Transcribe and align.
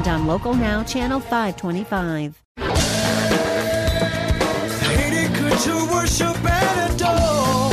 and 0.00 0.08
on 0.08 0.26
Local 0.26 0.54
Now, 0.54 0.82
Channel 0.82 1.20
525. 1.20 2.42
to 5.60 5.84
worship 5.92 6.36
and 6.42 6.94
adore 6.94 7.70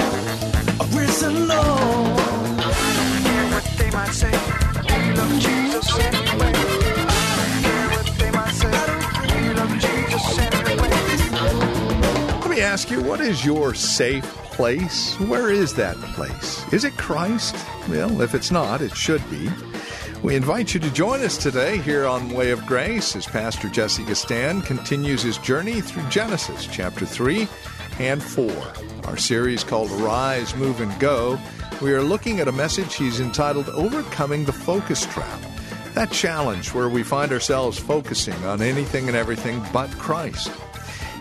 a 0.82 0.86
risen 0.94 1.48
Lord. 1.48 2.60
Hear 3.24 3.44
what 3.54 3.64
they 3.78 3.92
might 3.92 4.12
say. 4.12 4.32
You 4.32 5.14
love 5.14 5.40
Jesus 5.40 6.00
anyway. 6.00 6.54
Hear 7.64 7.88
what 7.96 8.08
they 8.18 8.32
might 8.32 8.52
say. 8.52 8.76
You 9.42 9.54
love 9.54 9.74
Jesus 9.80 10.38
anyway. 10.38 10.90
Let 12.42 12.50
me 12.50 12.60
ask 12.60 12.92
you, 12.92 13.02
what 13.02 13.22
is 13.22 13.46
your 13.46 13.74
safe 13.74 14.26
place? 14.52 15.16
Where 15.16 15.50
is 15.50 15.76
that 15.76 15.96
place? 16.16 16.66
Is 16.74 16.84
it 16.84 16.98
Christ? 16.98 17.56
Well, 17.88 18.22
if 18.22 18.36
it's 18.36 18.52
not, 18.52 18.82
it 18.82 18.98
should 18.98 19.24
be. 19.30 19.50
We 20.24 20.36
invite 20.36 20.74
you 20.74 20.80
to 20.80 20.90
join 20.92 21.22
us 21.22 21.38
today 21.38 21.78
here 21.78 22.08
on 22.08 22.32
Way 22.32 22.50
of 22.50 22.66
Grace 22.66 23.16
as 23.16 23.28
Pastor 23.28 23.70
Jesse 23.70 24.04
Gistand 24.04 24.66
continues 24.66 25.22
his 25.22 25.38
journey 25.38 25.80
through 25.80 26.10
Genesis 26.10 26.68
chapter 26.70 27.06
3 27.06 27.48
and 28.00 28.22
4. 28.22 28.52
Our 29.06 29.16
series 29.16 29.64
called 29.64 29.92
Rise, 29.92 30.56
Move, 30.56 30.82
and 30.82 31.00
Go, 31.00 31.40
we 31.84 31.94
are 31.94 32.02
looking 32.02 32.40
at 32.40 32.48
a 32.48 32.52
message 32.52 32.96
he's 32.96 33.20
entitled 33.20 33.70
Overcoming 33.70 34.46
the 34.46 34.54
Focus 34.54 35.06
Trap. 35.06 35.40
That 35.94 36.12
challenge 36.12 36.74
where 36.74 36.90
we 36.90 37.04
find 37.04 37.32
ourselves 37.32 37.78
focusing 37.78 38.44
on 38.44 38.62
anything 38.62 39.08
and 39.08 39.16
everything 39.16 39.64
but 39.72 39.92
Christ. 39.92 40.52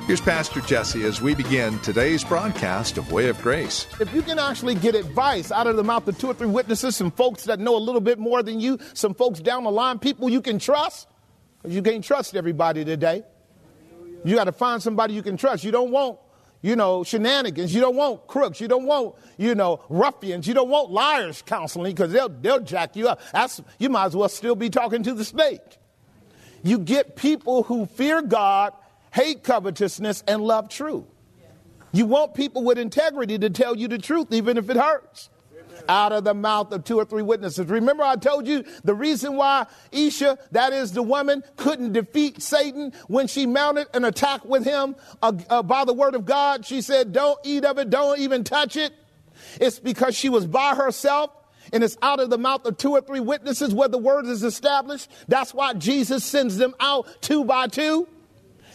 Here's 0.07 0.21
Pastor 0.21 0.61
Jesse 0.61 1.03
as 1.03 1.21
we 1.21 1.35
begin 1.35 1.81
today's 1.81 2.23
broadcast 2.23 2.97
of 2.97 3.11
Way 3.11 3.29
of 3.29 3.43
Grace. 3.43 3.89
If 3.99 4.15
you 4.15 4.23
can 4.23 4.39
actually 4.39 4.77
get 4.77 4.95
advice 4.95 5.51
out 5.51 5.67
of 5.67 5.75
the 5.75 5.83
mouth 5.83 6.07
of 6.07 6.17
two 6.17 6.29
or 6.29 6.35
three 6.35 6.47
witnesses, 6.47 6.95
some 6.95 7.11
folks 7.11 7.43
that 7.47 7.59
know 7.59 7.75
a 7.75 7.83
little 7.83 8.01
bit 8.01 8.21
more 8.21 8.41
than 8.45 8.61
you, 8.61 8.79
some 8.95 9.15
folks 9.15 9.41
down 9.41 9.65
the 9.65 9.71
line, 9.73 9.99
people 9.99 10.31
you 10.31 10.41
can 10.41 10.61
trust, 10.61 11.09
because 11.61 11.75
you 11.75 11.83
can't 11.83 12.05
trust 12.05 12.37
everybody 12.37 12.85
today. 12.85 13.25
You 14.25 14.37
got 14.37 14.45
to 14.45 14.53
find 14.53 14.81
somebody 14.81 15.13
you 15.13 15.25
can 15.25 15.37
trust. 15.37 15.65
You 15.65 15.73
don't 15.73 15.91
want, 15.91 16.21
you 16.63 16.77
know, 16.77 17.03
shenanigans. 17.03 17.75
You 17.75 17.81
don't 17.81 17.97
want 17.97 18.29
crooks. 18.29 18.61
You 18.61 18.69
don't 18.69 18.87
want, 18.87 19.17
you 19.39 19.57
know, 19.57 19.83
ruffians. 19.89 20.47
You 20.47 20.55
don't 20.55 20.69
want 20.69 20.93
liars 20.93 21.43
counseling 21.43 21.97
because 21.97 22.13
they'll, 22.13 22.29
they'll 22.29 22.61
jack 22.61 22.95
you 22.95 23.09
up. 23.09 23.21
That's, 23.33 23.61
you 23.81 23.89
might 23.89 24.05
as 24.05 24.15
well 24.15 24.29
still 24.29 24.55
be 24.55 24.71
talking 24.71 25.03
to 25.03 25.15
the 25.15 25.25
snake. 25.25 25.79
You 26.63 26.79
get 26.79 27.17
people 27.17 27.65
who 27.65 27.87
fear 27.87 28.23
God 28.23 28.73
hate 29.17 29.43
covetousness, 29.43 30.23
and 30.29 30.43
love 30.43 30.69
truth. 30.69 31.07
You 31.91 32.05
want 32.05 32.35
people 32.35 32.63
with 32.63 32.77
integrity 32.77 33.39
to 33.39 33.49
tell 33.49 33.75
you 33.75 33.89
the 33.89 33.97
truth, 33.97 34.29
even 34.31 34.59
if 34.59 34.69
it 34.69 34.77
hurts. 34.77 35.31
Out 35.89 36.13
of 36.13 36.25
the 36.25 36.35
mouth 36.35 36.73
of 36.73 36.85
two 36.85 36.99
or 36.99 37.05
three 37.05 37.23
witnesses. 37.23 37.67
Remember, 37.67 38.03
I 38.03 38.17
told 38.17 38.47
you 38.47 38.65
the 38.85 38.95
reason 38.95 39.37
why 39.37 39.67
Isha, 39.93 40.39
that 40.53 40.73
is 40.73 40.93
the 40.93 41.03
woman, 41.03 41.43
couldn't 41.57 41.93
defeat 41.93 42.43
Satan 42.43 42.93
when 43.09 43.27
she 43.27 43.47
mounted 43.47 43.87
an 43.95 44.05
attack 44.05 44.45
with 44.45 44.65
him 44.65 44.97
uh, 45.23 45.33
uh, 45.49 45.63
by 45.63 45.85
the 45.85 45.95
word 45.95 46.15
of 46.15 46.27
God. 46.27 46.67
She 46.67 46.83
said, 46.83 47.13
Don't 47.13 47.39
eat 47.45 47.65
of 47.65 47.79
it, 47.79 47.89
don't 47.89 48.19
even 48.19 48.45
touch 48.45 48.77
it. 48.77 48.93
It's 49.61 49.79
because 49.79 50.15
she 50.15 50.29
was 50.29 50.47
by 50.47 50.75
herself 50.75 51.31
and 51.73 51.83
it's 51.83 51.97
out 52.03 52.21
of 52.21 52.31
the 52.31 52.39
mouth 52.39 52.67
of 52.67 52.77
two 52.77 52.93
or 52.93 53.01
three 53.01 53.21
witnesses 53.21 53.73
where 53.73 53.89
the 53.89 53.99
word 53.99 54.27
is 54.27 54.43
established. 54.43 55.11
That's 55.29 55.55
why 55.55 55.75
Jesus 55.75 56.25
sends 56.25 56.57
them 56.57 56.75
out 56.81 57.07
two 57.21 57.45
by 57.45 57.69
two. 57.69 58.09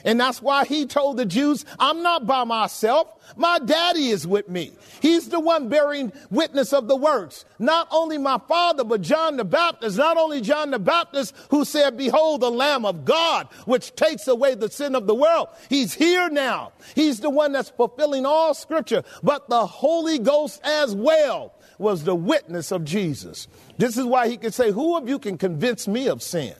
And 0.03 0.19
that's 0.19 0.41
why 0.41 0.65
he 0.65 0.85
told 0.85 1.17
the 1.17 1.25
Jews, 1.25 1.65
I'm 1.79 2.03
not 2.03 2.25
by 2.25 2.43
myself. 2.43 3.07
My 3.35 3.59
daddy 3.59 4.09
is 4.09 4.27
with 4.27 4.49
me. 4.49 4.71
He's 5.01 5.29
the 5.29 5.39
one 5.39 5.69
bearing 5.69 6.11
witness 6.29 6.73
of 6.73 6.87
the 6.87 6.95
works. 6.95 7.45
Not 7.59 7.87
only 7.91 8.17
my 8.17 8.39
father, 8.47 8.83
but 8.83 9.01
John 9.01 9.37
the 9.37 9.45
Baptist. 9.45 9.97
Not 9.97 10.17
only 10.17 10.41
John 10.41 10.71
the 10.71 10.79
Baptist 10.79 11.35
who 11.49 11.63
said, 11.63 11.97
behold 11.97 12.41
the 12.41 12.51
Lamb 12.51 12.85
of 12.85 13.05
God, 13.05 13.47
which 13.65 13.95
takes 13.95 14.27
away 14.27 14.55
the 14.55 14.69
sin 14.69 14.95
of 14.95 15.07
the 15.07 15.15
world. 15.15 15.47
He's 15.69 15.93
here 15.93 16.29
now. 16.29 16.73
He's 16.95 17.19
the 17.19 17.29
one 17.29 17.51
that's 17.51 17.69
fulfilling 17.69 18.25
all 18.25 18.53
scripture, 18.53 19.03
but 19.23 19.49
the 19.49 19.65
Holy 19.65 20.19
Ghost 20.19 20.59
as 20.63 20.95
well 20.95 21.53
was 21.77 22.03
the 22.03 22.15
witness 22.15 22.71
of 22.71 22.83
Jesus. 22.83 23.47
This 23.77 23.97
is 23.97 24.05
why 24.05 24.27
he 24.27 24.37
could 24.37 24.53
say, 24.53 24.71
who 24.71 24.97
of 24.97 25.09
you 25.09 25.17
can 25.17 25.37
convince 25.37 25.87
me 25.87 26.07
of 26.07 26.21
sin? 26.21 26.53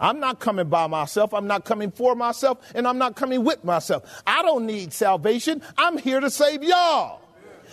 I'm 0.00 0.20
not 0.20 0.40
coming 0.40 0.68
by 0.68 0.86
myself. 0.86 1.32
I'm 1.32 1.46
not 1.46 1.64
coming 1.64 1.90
for 1.90 2.14
myself, 2.14 2.58
and 2.74 2.86
I'm 2.86 2.98
not 2.98 3.16
coming 3.16 3.44
with 3.44 3.64
myself. 3.64 4.22
I 4.26 4.42
don't 4.42 4.66
need 4.66 4.92
salvation. 4.92 5.62
I'm 5.76 5.98
here 5.98 6.20
to 6.20 6.30
save 6.30 6.62
y'all. 6.62 7.22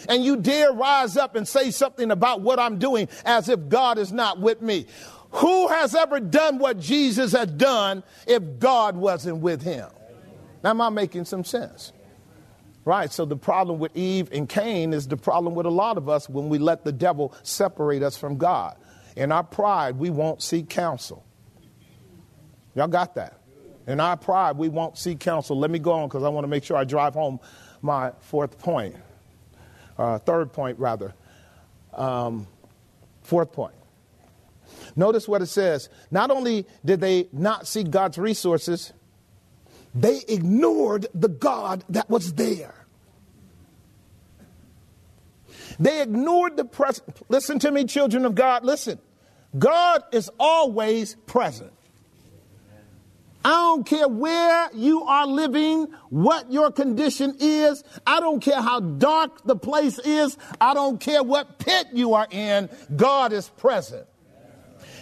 And 0.09 0.23
you 0.23 0.37
dare 0.37 0.73
rise 0.73 1.17
up 1.17 1.35
and 1.35 1.47
say 1.47 1.71
something 1.71 2.11
about 2.11 2.41
what 2.41 2.59
I'm 2.59 2.79
doing 2.79 3.07
as 3.25 3.49
if 3.49 3.69
God 3.69 3.97
is 3.97 4.11
not 4.11 4.39
with 4.39 4.61
me. 4.61 4.85
Who 5.31 5.67
has 5.67 5.95
ever 5.95 6.19
done 6.19 6.59
what 6.59 6.79
Jesus 6.79 7.31
has 7.31 7.47
done 7.47 8.03
if 8.27 8.59
God 8.59 8.95
wasn't 8.95 9.37
with 9.37 9.61
him? 9.61 9.89
Now, 10.63 10.71
am 10.71 10.81
I 10.81 10.89
making 10.89 11.25
some 11.25 11.43
sense? 11.43 11.91
Right, 12.85 13.11
so 13.11 13.25
the 13.25 13.37
problem 13.37 13.79
with 13.79 13.95
Eve 13.95 14.29
and 14.33 14.47
Cain 14.47 14.93
is 14.93 15.07
the 15.07 15.15
problem 15.15 15.55
with 15.55 15.65
a 15.65 15.71
lot 15.71 15.97
of 15.97 16.09
us 16.09 16.27
when 16.27 16.49
we 16.49 16.57
let 16.57 16.83
the 16.83 16.91
devil 16.91 17.33
separate 17.43 18.03
us 18.03 18.17
from 18.17 18.37
God. 18.37 18.75
In 19.15 19.31
our 19.31 19.43
pride, 19.43 19.97
we 19.97 20.09
won't 20.09 20.41
seek 20.41 20.69
counsel. 20.69 21.25
Y'all 22.75 22.87
got 22.87 23.15
that? 23.15 23.39
In 23.85 23.99
our 23.99 24.15
pride, 24.15 24.57
we 24.57 24.69
won't 24.69 24.97
seek 24.97 25.19
counsel. 25.19 25.57
Let 25.57 25.69
me 25.69 25.79
go 25.79 25.91
on 25.91 26.07
because 26.07 26.23
I 26.23 26.29
want 26.29 26.45
to 26.45 26.47
make 26.47 26.63
sure 26.63 26.77
I 26.77 26.85
drive 26.85 27.13
home 27.13 27.39
my 27.81 28.11
fourth 28.21 28.57
point, 28.59 28.95
uh, 29.97 30.19
third 30.19 30.53
point, 30.53 30.79
rather. 30.79 31.13
Um, 31.93 32.47
fourth 33.21 33.51
point. 33.51 33.75
Notice 34.95 35.27
what 35.27 35.41
it 35.41 35.47
says. 35.47 35.89
Not 36.11 36.31
only 36.31 36.65
did 36.85 37.01
they 37.01 37.27
not 37.33 37.67
seek 37.67 37.89
God's 37.91 38.17
resources, 38.17 38.93
they 39.93 40.21
ignored 40.27 41.07
the 41.13 41.27
God 41.27 41.83
that 41.89 42.09
was 42.09 42.33
there. 42.33 42.73
They 45.79 46.01
ignored 46.01 46.55
the 46.55 46.65
present. 46.65 47.21
Listen 47.29 47.59
to 47.59 47.71
me, 47.71 47.85
children 47.85 48.25
of 48.25 48.35
God. 48.35 48.63
Listen. 48.63 48.99
God 49.57 50.03
is 50.11 50.31
always 50.39 51.15
present. 51.27 51.73
I 53.45 53.51
don't 53.51 53.85
care 53.85 54.07
where 54.07 54.69
you 54.73 55.03
are 55.03 55.27
living, 55.27 55.87
what 56.09 56.51
your 56.51 56.71
condition 56.71 57.35
is. 57.39 57.83
I 58.07 58.19
don't 58.19 58.39
care 58.39 58.61
how 58.61 58.79
dark 58.79 59.43
the 59.43 59.55
place 59.55 59.99
is. 59.99 60.37
I 60.61 60.73
don't 60.73 60.99
care 60.99 61.23
what 61.23 61.59
pit 61.59 61.87
you 61.93 62.13
are 62.13 62.27
in. 62.31 62.69
God 62.95 63.33
is 63.33 63.49
present. 63.49 64.07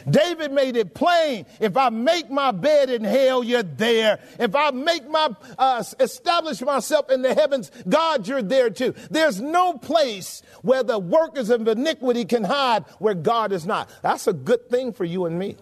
David 0.10 0.52
made 0.52 0.76
it 0.76 0.94
plain. 0.94 1.46
If 1.60 1.78
I 1.78 1.90
make 1.90 2.30
my 2.30 2.52
bed 2.52 2.90
in 2.90 3.04
hell, 3.04 3.44
you're 3.44 3.64
there. 3.64 4.20
If 4.40 4.56
I 4.56 4.72
make 4.72 5.08
my, 5.08 5.30
uh, 5.58 5.84
establish 6.00 6.62
myself 6.62 7.12
in 7.12 7.22
the 7.22 7.34
heavens, 7.34 7.72
God, 7.88 8.28
you're 8.28 8.42
there 8.42 8.70
too. 8.70 8.96
There's 9.10 9.40
no 9.42 9.74
place 9.74 10.42
where 10.62 10.84
the 10.84 11.00
workers 11.00 11.50
of 11.50 11.68
iniquity 11.68 12.26
can 12.26 12.44
hide 12.44 12.86
where 13.00 13.14
God 13.14 13.52
is 13.52 13.66
not. 13.66 13.90
That's 14.02 14.28
a 14.28 14.34
good 14.34 14.70
thing 14.70 14.94
for 14.94 15.06
you 15.06 15.26
and 15.26 15.38
me. 15.38 15.58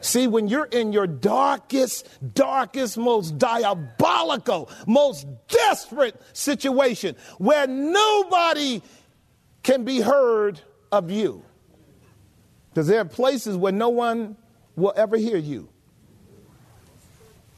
See, 0.00 0.26
when 0.26 0.48
you're 0.48 0.66
in 0.66 0.92
your 0.92 1.06
darkest, 1.06 2.08
darkest, 2.34 2.96
most 2.96 3.38
diabolical, 3.38 4.70
most 4.86 5.26
desperate 5.48 6.20
situation 6.32 7.16
where 7.38 7.66
nobody 7.66 8.82
can 9.62 9.84
be 9.84 10.00
heard 10.00 10.60
of 10.92 11.10
you, 11.10 11.42
because 12.70 12.86
there 12.86 13.00
are 13.00 13.04
places 13.04 13.56
where 13.56 13.72
no 13.72 13.88
one 13.88 14.36
will 14.76 14.92
ever 14.96 15.16
hear 15.16 15.36
you. 15.36 15.68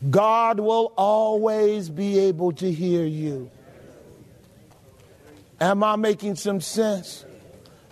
God 0.09 0.61
will 0.61 0.95
always 0.97 1.91
be 1.91 2.19
able 2.19 2.53
to 2.53 2.73
hear 2.73 3.05
you. 3.05 3.51
Am 5.61 5.85
I 5.85 5.97
making 5.97 6.37
some 6.37 6.63
sense? 6.63 7.27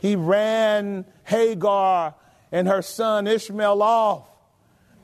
He 0.01 0.17
ran 0.17 1.05
Hagar 1.25 2.15
and 2.51 2.67
her 2.67 2.81
son 2.81 3.27
Ishmael 3.27 3.83
off 3.83 4.27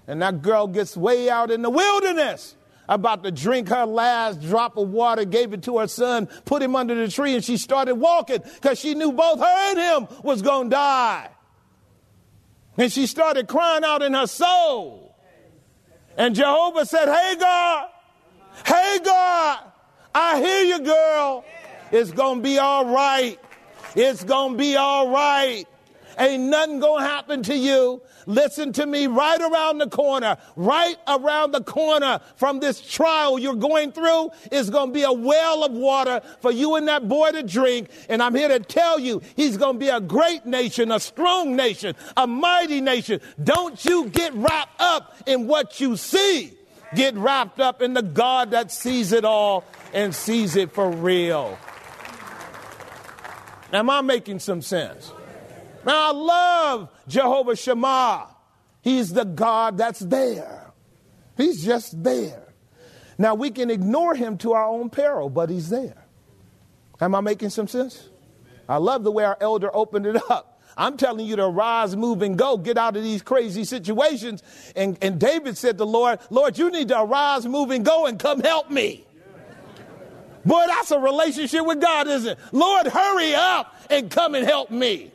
and 0.07 0.21
that 0.23 0.43
girl 0.43 0.67
gets 0.67 0.97
way 0.97 1.31
out 1.31 1.51
in 1.51 1.63
the 1.63 1.71
wilderness, 1.71 2.57
about 2.89 3.23
to 3.25 3.31
drink 3.31 3.69
her 3.69 3.87
last 3.87 4.43
drop 4.43 4.77
of 4.77 4.91
water, 4.91 5.25
gave 5.25 5.53
it 5.53 5.63
to 5.63 5.79
her 5.79 5.87
son, 5.87 6.27
put 6.45 6.63
him 6.63 6.77
under 6.77 6.95
the 6.95 7.09
tree, 7.09 7.35
and 7.35 7.45
she 7.45 7.57
started 7.57 7.95
walking 7.95 8.41
because 8.55 8.79
she 8.79 8.95
knew 8.95 9.13
both 9.13 9.41
her 9.41 9.71
and 9.71 9.79
him 9.79 10.19
was 10.23 10.43
going 10.43 10.69
to 10.69 10.77
die. 10.77 11.31
And 12.77 12.93
she 12.93 13.07
started 13.07 13.49
crying 13.49 13.85
out 13.85 14.03
in 14.03 14.13
her 14.15 14.27
soul. 14.27 15.17
And 16.17 16.35
Jehovah 16.35 16.87
said, 16.87 17.07
Hey, 17.07 17.37
God, 17.39 17.89
hey, 18.67 18.99
God, 19.03 19.61
I 20.15 20.41
hear 20.41 20.65
you, 20.65 20.81
girl. 20.81 21.45
It's 21.91 22.11
going 22.11 22.39
to 22.39 22.43
be 22.43 22.59
all 22.59 22.87
right. 22.87 23.39
It's 23.95 24.25
going 24.25 24.53
to 24.53 24.59
be 24.59 24.77
all 24.77 25.09
right. 25.09 25.65
Ain't 26.19 26.45
nothing 26.45 26.81
to 26.81 26.97
happen 26.99 27.43
to 27.45 27.57
you. 27.57 28.03
Listen 28.27 28.73
to 28.75 28.87
me 28.87 29.07
right 29.07 29.41
around 29.41 29.79
the 29.79 29.89
corner, 29.89 30.37
right 30.57 30.97
around 31.07 31.53
the 31.53 31.63
corner 31.63 32.21
from 32.37 32.61
this 32.61 32.81
trial 32.81 33.39
you're 33.39 33.55
going 33.55 33.93
through 33.93 34.31
is 34.51 34.71
to 34.71 34.87
be 34.93 35.03
a 35.03 35.13
well 35.13 35.65
of 35.65 35.73
water 35.73 36.21
for 36.41 36.51
you 36.51 36.77
and 36.77 36.89
that 36.89 37.09
boy 37.09 37.33
to 37.33 37.43
drink. 37.43 37.89
And 38.09 38.23
I'm 38.23 38.35
here 38.35 38.49
to 38.49 38.61
tell 38.61 38.99
you, 38.99 39.23
he's 39.37 39.57
to 39.75 39.79
be 39.79 39.89
a 39.89 40.01
great 40.01 40.47
nation, 40.47 40.91
a 40.91 41.01
strong 41.01 41.57
nation, 41.57 41.95
a 42.17 42.27
mighty 42.27 42.81
nation. 42.81 43.21
Don't 43.43 43.83
you 43.85 44.09
get 44.09 44.33
wrapped 44.35 44.81
up 44.81 45.17
in 45.27 45.47
what 45.47 45.81
you 45.81 45.97
see. 45.97 46.53
Get 46.95 47.17
wrapped 47.17 47.61
up 47.61 47.83
in 47.83 47.95
the 47.95 48.03
God 48.03 48.53
that 48.53 48.71
sees 48.71 49.13
it 49.13 49.25
all 49.25 49.65
and 49.93 50.15
sees 50.15 50.55
it 50.55 50.73
for 50.73 50.91
real. 50.91 51.59
Am 53.73 53.91
I 53.91 54.01
making 54.03 54.39
some 54.39 54.63
sense? 54.63 55.13
Now, 55.85 56.09
I 56.09 56.13
love 56.13 56.89
Jehovah 57.09 57.57
Shammah. 57.57 58.29
He's 58.83 59.13
the 59.13 59.25
God 59.25 59.79
that's 59.79 60.01
there. 60.01 60.73
He's 61.37 61.65
just 61.65 62.03
there. 62.03 62.55
Now, 63.19 63.35
we 63.35 63.51
can 63.51 63.71
ignore 63.71 64.15
him 64.15 64.39
to 64.39 64.53
our 64.53 64.67
own 64.67 64.91
peril, 64.91 65.31
but 65.31 65.51
he's 65.51 65.69
there. 65.69 66.05
Am 67.01 67.15
I 67.15 67.21
making 67.21 67.51
some 67.51 67.69
sense? 67.69 68.09
I 68.69 68.77
love 68.79 69.05
the 69.05 69.11
way 69.11 69.25
our 69.25 69.37
elder 69.41 69.71
opened 69.75 70.07
it 70.07 70.17
up. 70.31 70.63
I'm 70.77 70.97
telling 70.97 71.27
you 71.27 71.37
to 71.37 71.47
rise, 71.47 71.95
move, 71.95 72.23
and 72.23 72.37
go. 72.37 72.57
Get 72.57 72.77
out 72.77 72.97
of 72.97 73.03
these 73.03 73.23
crazy 73.23 73.65
situations. 73.65 74.43
And, 74.75 74.99
and 75.01 75.21
David 75.21 75.57
said 75.57 75.79
to 75.79 75.85
Lord, 75.85 76.19
Lord, 76.31 76.59
you 76.59 76.71
need 76.71 76.89
to 76.89 77.01
arise, 77.01 77.47
move, 77.47 77.71
and 77.71 77.85
go 77.85 78.07
and 78.07 78.19
come 78.19 78.41
help 78.41 78.71
me. 78.71 79.05
Boy, 80.45 80.65
that's 80.67 80.91
a 80.91 80.99
relationship 80.99 81.65
with 81.65 81.81
God, 81.81 82.07
isn't 82.09 82.33
it? 82.33 82.39
Lord, 82.53 82.87
hurry 82.87 83.35
up 83.35 83.75
and 83.89 84.11
come 84.11 84.35
and 84.35 84.45
help 84.45 84.71
me 84.71 85.11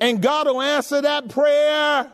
and 0.00 0.20
God 0.22 0.46
will 0.46 0.62
answer 0.62 1.00
that 1.00 1.28
prayer. 1.28 2.10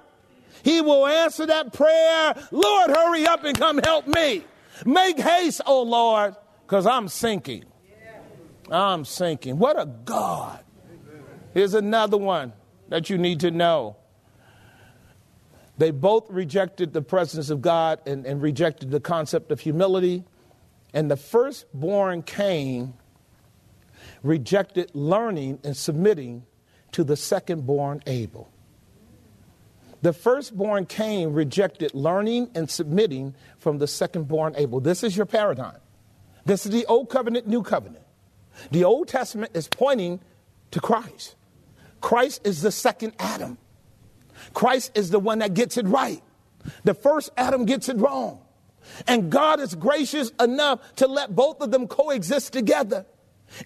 He 0.62 0.80
will 0.80 1.06
answer 1.06 1.46
that 1.46 1.72
prayer. 1.72 2.34
Lord, 2.50 2.90
hurry 2.90 3.26
up 3.26 3.44
and 3.44 3.58
come 3.58 3.78
help 3.78 4.06
me. 4.06 4.44
Make 4.86 5.18
haste, 5.18 5.60
oh 5.66 5.82
Lord, 5.82 6.36
because 6.66 6.86
I'm 6.86 7.08
sinking. 7.08 7.64
I'm 8.70 9.04
sinking. 9.04 9.58
What 9.58 9.78
a 9.78 9.86
God. 9.86 10.60
Here's 11.52 11.74
another 11.74 12.16
one 12.16 12.52
that 12.88 13.10
you 13.10 13.18
need 13.18 13.40
to 13.40 13.50
know. 13.50 13.96
They 15.78 15.90
both 15.90 16.30
rejected 16.30 16.92
the 16.92 17.02
presence 17.02 17.50
of 17.50 17.60
God 17.60 18.00
and, 18.06 18.24
and 18.24 18.40
rejected 18.40 18.90
the 18.90 19.00
concept 19.00 19.50
of 19.50 19.60
humility. 19.60 20.24
And 20.94 21.10
the 21.10 21.16
firstborn 21.16 22.22
Cain 22.22 22.94
rejected 24.22 24.90
learning 24.94 25.58
and 25.64 25.76
submitting 25.76 26.44
to 26.92 27.04
the 27.04 27.16
second 27.16 27.66
born 27.66 28.02
Abel. 28.06 28.50
The 30.02 30.12
firstborn 30.12 30.86
Cain 30.86 31.32
rejected 31.32 31.94
learning 31.94 32.50
and 32.54 32.68
submitting 32.68 33.34
from 33.58 33.78
the 33.78 33.86
second 33.86 34.28
born 34.28 34.54
Abel. 34.56 34.80
This 34.80 35.04
is 35.04 35.16
your 35.16 35.26
paradigm. 35.26 35.78
This 36.44 36.66
is 36.66 36.72
the 36.72 36.86
Old 36.86 37.08
Covenant, 37.08 37.46
New 37.46 37.62
Covenant. 37.62 38.04
The 38.70 38.84
Old 38.84 39.08
Testament 39.08 39.52
is 39.54 39.68
pointing 39.68 40.20
to 40.72 40.80
Christ. 40.80 41.36
Christ 42.00 42.40
is 42.44 42.62
the 42.62 42.72
second 42.72 43.12
Adam. 43.18 43.58
Christ 44.54 44.96
is 44.96 45.10
the 45.10 45.20
one 45.20 45.38
that 45.38 45.54
gets 45.54 45.76
it 45.76 45.86
right. 45.86 46.22
The 46.84 46.94
first 46.94 47.30
Adam 47.36 47.64
gets 47.64 47.88
it 47.88 47.96
wrong. 47.96 48.40
And 49.06 49.30
God 49.30 49.60
is 49.60 49.74
gracious 49.74 50.32
enough 50.40 50.80
to 50.96 51.06
let 51.06 51.34
both 51.34 51.60
of 51.60 51.70
them 51.70 51.86
coexist 51.86 52.52
together. 52.52 53.06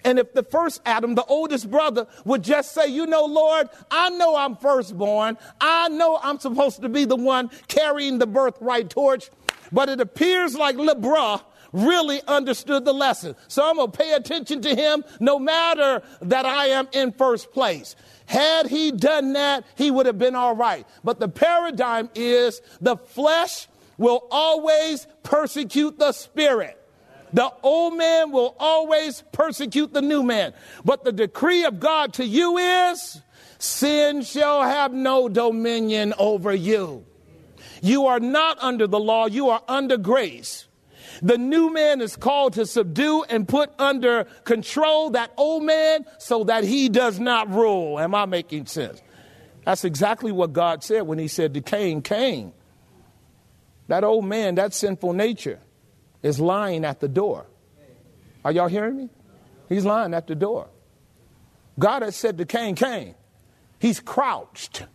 And 0.03 0.19
if 0.19 0.33
the 0.33 0.43
first 0.43 0.81
Adam, 0.85 1.15
the 1.15 1.25
oldest 1.25 1.69
brother, 1.69 2.07
would 2.25 2.43
just 2.43 2.73
say, 2.73 2.87
You 2.87 3.05
know, 3.05 3.25
Lord, 3.25 3.69
I 3.91 4.09
know 4.09 4.35
I'm 4.35 4.55
firstborn. 4.55 5.37
I 5.59 5.89
know 5.89 6.19
I'm 6.21 6.39
supposed 6.39 6.81
to 6.81 6.89
be 6.89 7.05
the 7.05 7.15
one 7.15 7.49
carrying 7.67 8.19
the 8.19 8.27
birthright 8.27 8.89
torch. 8.89 9.29
But 9.71 9.89
it 9.89 9.99
appears 9.99 10.55
like 10.55 10.75
Little 10.75 11.01
Bro 11.01 11.41
really 11.73 12.21
understood 12.27 12.85
the 12.85 12.93
lesson. 12.93 13.35
So 13.47 13.67
I'm 13.67 13.75
going 13.75 13.91
to 13.91 13.97
pay 13.97 14.13
attention 14.13 14.61
to 14.61 14.75
him 14.75 15.03
no 15.19 15.37
matter 15.39 16.01
that 16.21 16.45
I 16.45 16.67
am 16.67 16.87
in 16.93 17.11
first 17.11 17.51
place. 17.51 17.95
Had 18.25 18.67
he 18.67 18.91
done 18.91 19.33
that, 19.33 19.65
he 19.75 19.91
would 19.91 20.05
have 20.05 20.17
been 20.17 20.35
all 20.35 20.55
right. 20.55 20.85
But 21.03 21.19
the 21.19 21.29
paradigm 21.29 22.09
is 22.15 22.61
the 22.81 22.97
flesh 22.97 23.67
will 23.97 24.27
always 24.31 25.07
persecute 25.23 25.97
the 25.97 26.11
spirit. 26.11 26.77
The 27.33 27.51
old 27.63 27.97
man 27.97 28.31
will 28.31 28.55
always 28.59 29.23
persecute 29.31 29.93
the 29.93 30.01
new 30.01 30.23
man. 30.23 30.53
But 30.85 31.03
the 31.03 31.11
decree 31.11 31.65
of 31.65 31.79
God 31.79 32.13
to 32.13 32.25
you 32.25 32.57
is 32.57 33.21
sin 33.59 34.21
shall 34.23 34.63
have 34.63 34.93
no 34.93 35.27
dominion 35.27 36.13
over 36.17 36.53
you. 36.53 37.05
You 37.81 38.07
are 38.07 38.19
not 38.19 38.57
under 38.59 38.87
the 38.87 38.99
law, 38.99 39.27
you 39.27 39.49
are 39.49 39.61
under 39.67 39.97
grace. 39.97 40.67
The 41.21 41.37
new 41.37 41.71
man 41.71 42.01
is 42.01 42.15
called 42.15 42.53
to 42.53 42.65
subdue 42.65 43.23
and 43.23 43.47
put 43.47 43.71
under 43.79 44.25
control 44.43 45.11
that 45.11 45.31
old 45.37 45.63
man 45.63 46.05
so 46.19 46.43
that 46.45 46.63
he 46.63 46.89
does 46.89 47.19
not 47.19 47.49
rule. 47.49 47.99
Am 47.99 48.13
I 48.13 48.25
making 48.25 48.67
sense? 48.67 49.01
That's 49.65 49.83
exactly 49.83 50.31
what 50.31 50.53
God 50.53 50.83
said 50.83 51.01
when 51.01 51.19
he 51.19 51.27
said 51.27 51.53
to 51.55 51.61
Cain, 51.61 52.01
Cain, 52.01 52.53
that 53.87 54.03
old 54.03 54.25
man, 54.25 54.55
that 54.55 54.73
sinful 54.73 55.13
nature, 55.13 55.59
is 56.23 56.39
lying 56.39 56.85
at 56.85 56.99
the 56.99 57.07
door. 57.07 57.45
Are 58.43 58.51
y'all 58.51 58.67
hearing 58.67 58.97
me? 58.97 59.09
He's 59.69 59.85
lying 59.85 60.13
at 60.13 60.27
the 60.27 60.35
door. 60.35 60.67
God 61.79 62.01
has 62.01 62.15
said 62.15 62.37
to 62.37 62.45
Cain, 62.45 62.75
Cain, 62.75 63.15
he's 63.79 63.99
crouched, 63.99 64.85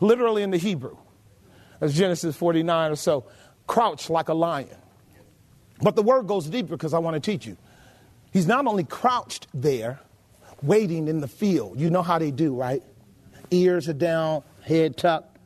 literally 0.00 0.42
in 0.42 0.50
the 0.50 0.56
Hebrew. 0.56 0.96
That's 1.80 1.94
Genesis 1.94 2.36
49 2.36 2.92
or 2.92 2.96
so, 2.96 3.24
crouched 3.66 4.10
like 4.10 4.28
a 4.28 4.34
lion. 4.34 4.68
But 5.80 5.94
the 5.94 6.02
word 6.02 6.26
goes 6.26 6.46
deeper 6.46 6.76
because 6.76 6.92
I 6.92 6.98
want 6.98 7.14
to 7.14 7.20
teach 7.20 7.46
you. 7.46 7.56
He's 8.32 8.46
not 8.46 8.66
only 8.66 8.84
crouched 8.84 9.46
there, 9.54 10.00
waiting 10.62 11.06
in 11.08 11.20
the 11.20 11.28
field. 11.28 11.78
You 11.78 11.90
know 11.90 12.02
how 12.02 12.18
they 12.18 12.30
do, 12.30 12.54
right? 12.54 12.82
Ears 13.50 13.88
are 13.88 13.94
down, 13.94 14.42
head 14.62 14.96
tucked, 14.96 15.38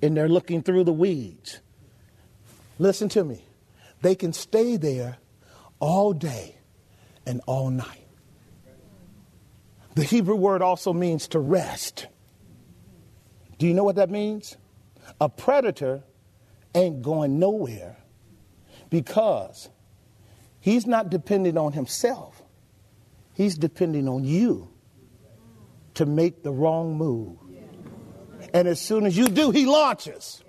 and 0.00 0.16
they're 0.16 0.28
looking 0.28 0.62
through 0.62 0.84
the 0.84 0.92
weeds. 0.92 1.60
Listen 2.78 3.08
to 3.10 3.24
me. 3.24 3.44
They 4.02 4.14
can 4.14 4.32
stay 4.32 4.76
there 4.76 5.18
all 5.78 6.12
day 6.12 6.56
and 7.24 7.40
all 7.46 7.70
night. 7.70 8.06
The 9.94 10.02
Hebrew 10.02 10.36
word 10.36 10.62
also 10.62 10.92
means 10.92 11.28
to 11.28 11.38
rest. 11.38 12.06
Do 13.58 13.66
you 13.66 13.74
know 13.74 13.84
what 13.84 13.96
that 13.96 14.10
means? 14.10 14.56
A 15.20 15.28
predator 15.28 16.02
ain't 16.74 17.02
going 17.02 17.38
nowhere 17.38 17.96
because 18.90 19.68
he's 20.60 20.86
not 20.86 21.10
dependent 21.10 21.58
on 21.58 21.72
himself, 21.72 22.42
he's 23.34 23.56
depending 23.56 24.08
on 24.08 24.24
you 24.24 24.68
to 25.94 26.06
make 26.06 26.42
the 26.42 26.52
wrong 26.52 26.96
move. 26.96 27.36
And 28.54 28.66
as 28.66 28.80
soon 28.80 29.06
as 29.06 29.16
you 29.16 29.28
do, 29.28 29.50
he 29.50 29.66
launches. 29.66 30.41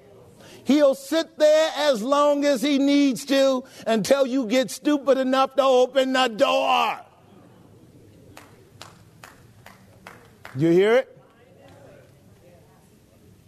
He'll 0.65 0.95
sit 0.95 1.37
there 1.37 1.71
as 1.77 2.01
long 2.01 2.45
as 2.45 2.61
he 2.61 2.77
needs 2.77 3.25
to 3.25 3.63
until 3.85 4.25
you 4.25 4.45
get 4.47 4.71
stupid 4.71 5.17
enough 5.17 5.55
to 5.55 5.63
open 5.63 6.13
the 6.13 6.27
door. 6.27 6.99
You 10.55 10.69
hear 10.69 10.95
it? 10.95 11.17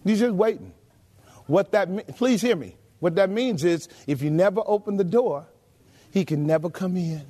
He's 0.04 0.20
just 0.20 0.36
waiting. 0.36 0.74
What 1.48 1.72
that 1.72 2.16
please 2.16 2.42
hear 2.42 2.56
me. 2.56 2.76
What 3.00 3.16
that 3.16 3.30
means 3.30 3.64
is 3.64 3.88
if 4.08 4.22
you 4.22 4.30
never 4.30 4.62
open 4.66 4.98
the 4.98 5.04
door, 5.04 5.48
he 6.12 6.26
can 6.26 6.46
never 6.48 6.70
come 6.70 6.98
in. 6.98 7.26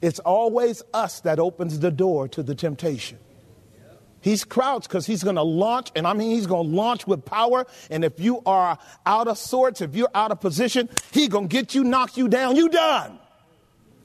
It's 0.00 0.18
always 0.20 0.82
us 0.92 1.20
that 1.20 1.38
opens 1.38 1.78
the 1.78 1.90
door 1.90 2.28
to 2.28 2.42
the 2.42 2.54
temptation. 2.54 3.18
He's 4.20 4.44
crouched 4.44 4.88
because 4.88 5.06
he's 5.06 5.22
going 5.22 5.36
to 5.36 5.42
launch, 5.42 5.90
and 5.94 6.06
I 6.06 6.12
mean, 6.12 6.30
he's 6.30 6.46
going 6.46 6.68
to 6.68 6.76
launch 6.76 7.06
with 7.06 7.24
power. 7.24 7.66
And 7.90 8.04
if 8.04 8.18
you 8.18 8.42
are 8.44 8.78
out 9.06 9.28
of 9.28 9.38
sorts, 9.38 9.80
if 9.80 9.94
you're 9.94 10.10
out 10.14 10.32
of 10.32 10.40
position, 10.40 10.88
he's 11.12 11.28
going 11.28 11.48
to 11.48 11.52
get 11.52 11.74
you, 11.74 11.84
knock 11.84 12.16
you 12.16 12.28
down. 12.28 12.56
You 12.56 12.68
done. 12.68 13.18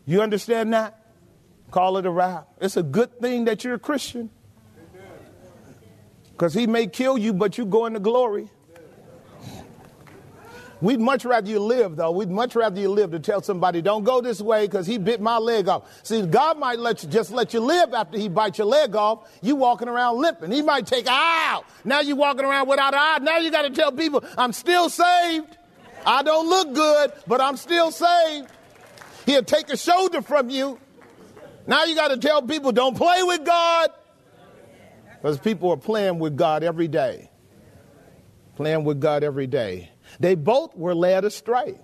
You 0.05 0.21
understand 0.21 0.73
that? 0.73 0.99
Call 1.71 1.97
it 1.97 2.05
a 2.05 2.11
wrap. 2.11 2.47
It's 2.61 2.77
a 2.77 2.83
good 2.83 3.19
thing 3.19 3.45
that 3.45 3.63
you're 3.63 3.75
a 3.75 3.79
Christian 3.79 4.29
because 6.31 6.53
he 6.53 6.67
may 6.67 6.87
kill 6.87 7.17
you, 7.17 7.33
but 7.33 7.57
you 7.57 7.65
go 7.65 7.85
into 7.85 7.99
glory. 7.99 8.49
We'd 10.83 10.99
much 10.99 11.23
rather 11.23 11.49
you 11.49 11.59
live, 11.59 11.95
though. 11.95 12.11
We'd 12.11 12.29
much 12.29 12.57
rather 12.57 12.77
you 12.77 12.89
live 12.89 13.11
to 13.11 13.19
tell 13.19 13.41
somebody, 13.41 13.81
don't 13.81 14.03
go 14.03 14.19
this 14.19 14.41
way 14.41 14.67
because 14.67 14.85
he 14.85 14.97
bit 14.97 15.21
my 15.21 15.37
leg 15.37 15.69
off. 15.69 15.89
See, 16.03 16.21
God 16.23 16.59
might 16.59 16.77
let 16.77 17.01
you 17.01 17.07
just 17.07 17.31
let 17.31 17.53
you 17.53 17.61
live 17.61 17.93
after 17.93 18.17
he 18.17 18.27
bites 18.27 18.57
your 18.57 18.67
leg 18.67 18.93
off. 18.93 19.31
You 19.41 19.55
walking 19.55 19.87
around 19.87 20.19
limping. 20.19 20.51
He 20.51 20.61
might 20.61 20.85
take 20.85 21.07
out. 21.07 21.63
Now 21.85 22.01
you 22.01 22.17
walking 22.17 22.43
around 22.43 22.67
without 22.67 22.93
an 22.93 22.99
eye. 22.99 23.19
Now 23.21 23.37
you 23.37 23.49
got 23.49 23.61
to 23.61 23.69
tell 23.69 23.93
people, 23.93 24.25
I'm 24.37 24.51
still 24.51 24.89
saved. 24.89 25.57
I 26.05 26.21
don't 26.21 26.49
look 26.49 26.73
good, 26.73 27.13
but 27.27 27.39
I'm 27.39 27.55
still 27.55 27.89
saved. 27.89 28.49
He'll 29.25 29.41
take 29.41 29.69
a 29.69 29.77
shoulder 29.77 30.21
from 30.21 30.49
you. 30.49 30.81
Now 31.65 31.85
you 31.85 31.95
got 31.95 32.09
to 32.09 32.17
tell 32.17 32.41
people, 32.41 32.73
don't 32.73 32.97
play 32.97 33.23
with 33.23 33.45
God. 33.45 33.89
Because 35.21 35.39
people 35.39 35.71
are 35.71 35.77
playing 35.77 36.19
with 36.19 36.35
God 36.35 36.61
every 36.61 36.89
day. 36.89 37.29
Playing 38.57 38.83
with 38.83 38.99
God 38.99 39.23
every 39.23 39.47
day. 39.47 39.92
They 40.23 40.35
both 40.35 40.73
were 40.73 40.95
led 40.95 41.25
astray. 41.25 41.77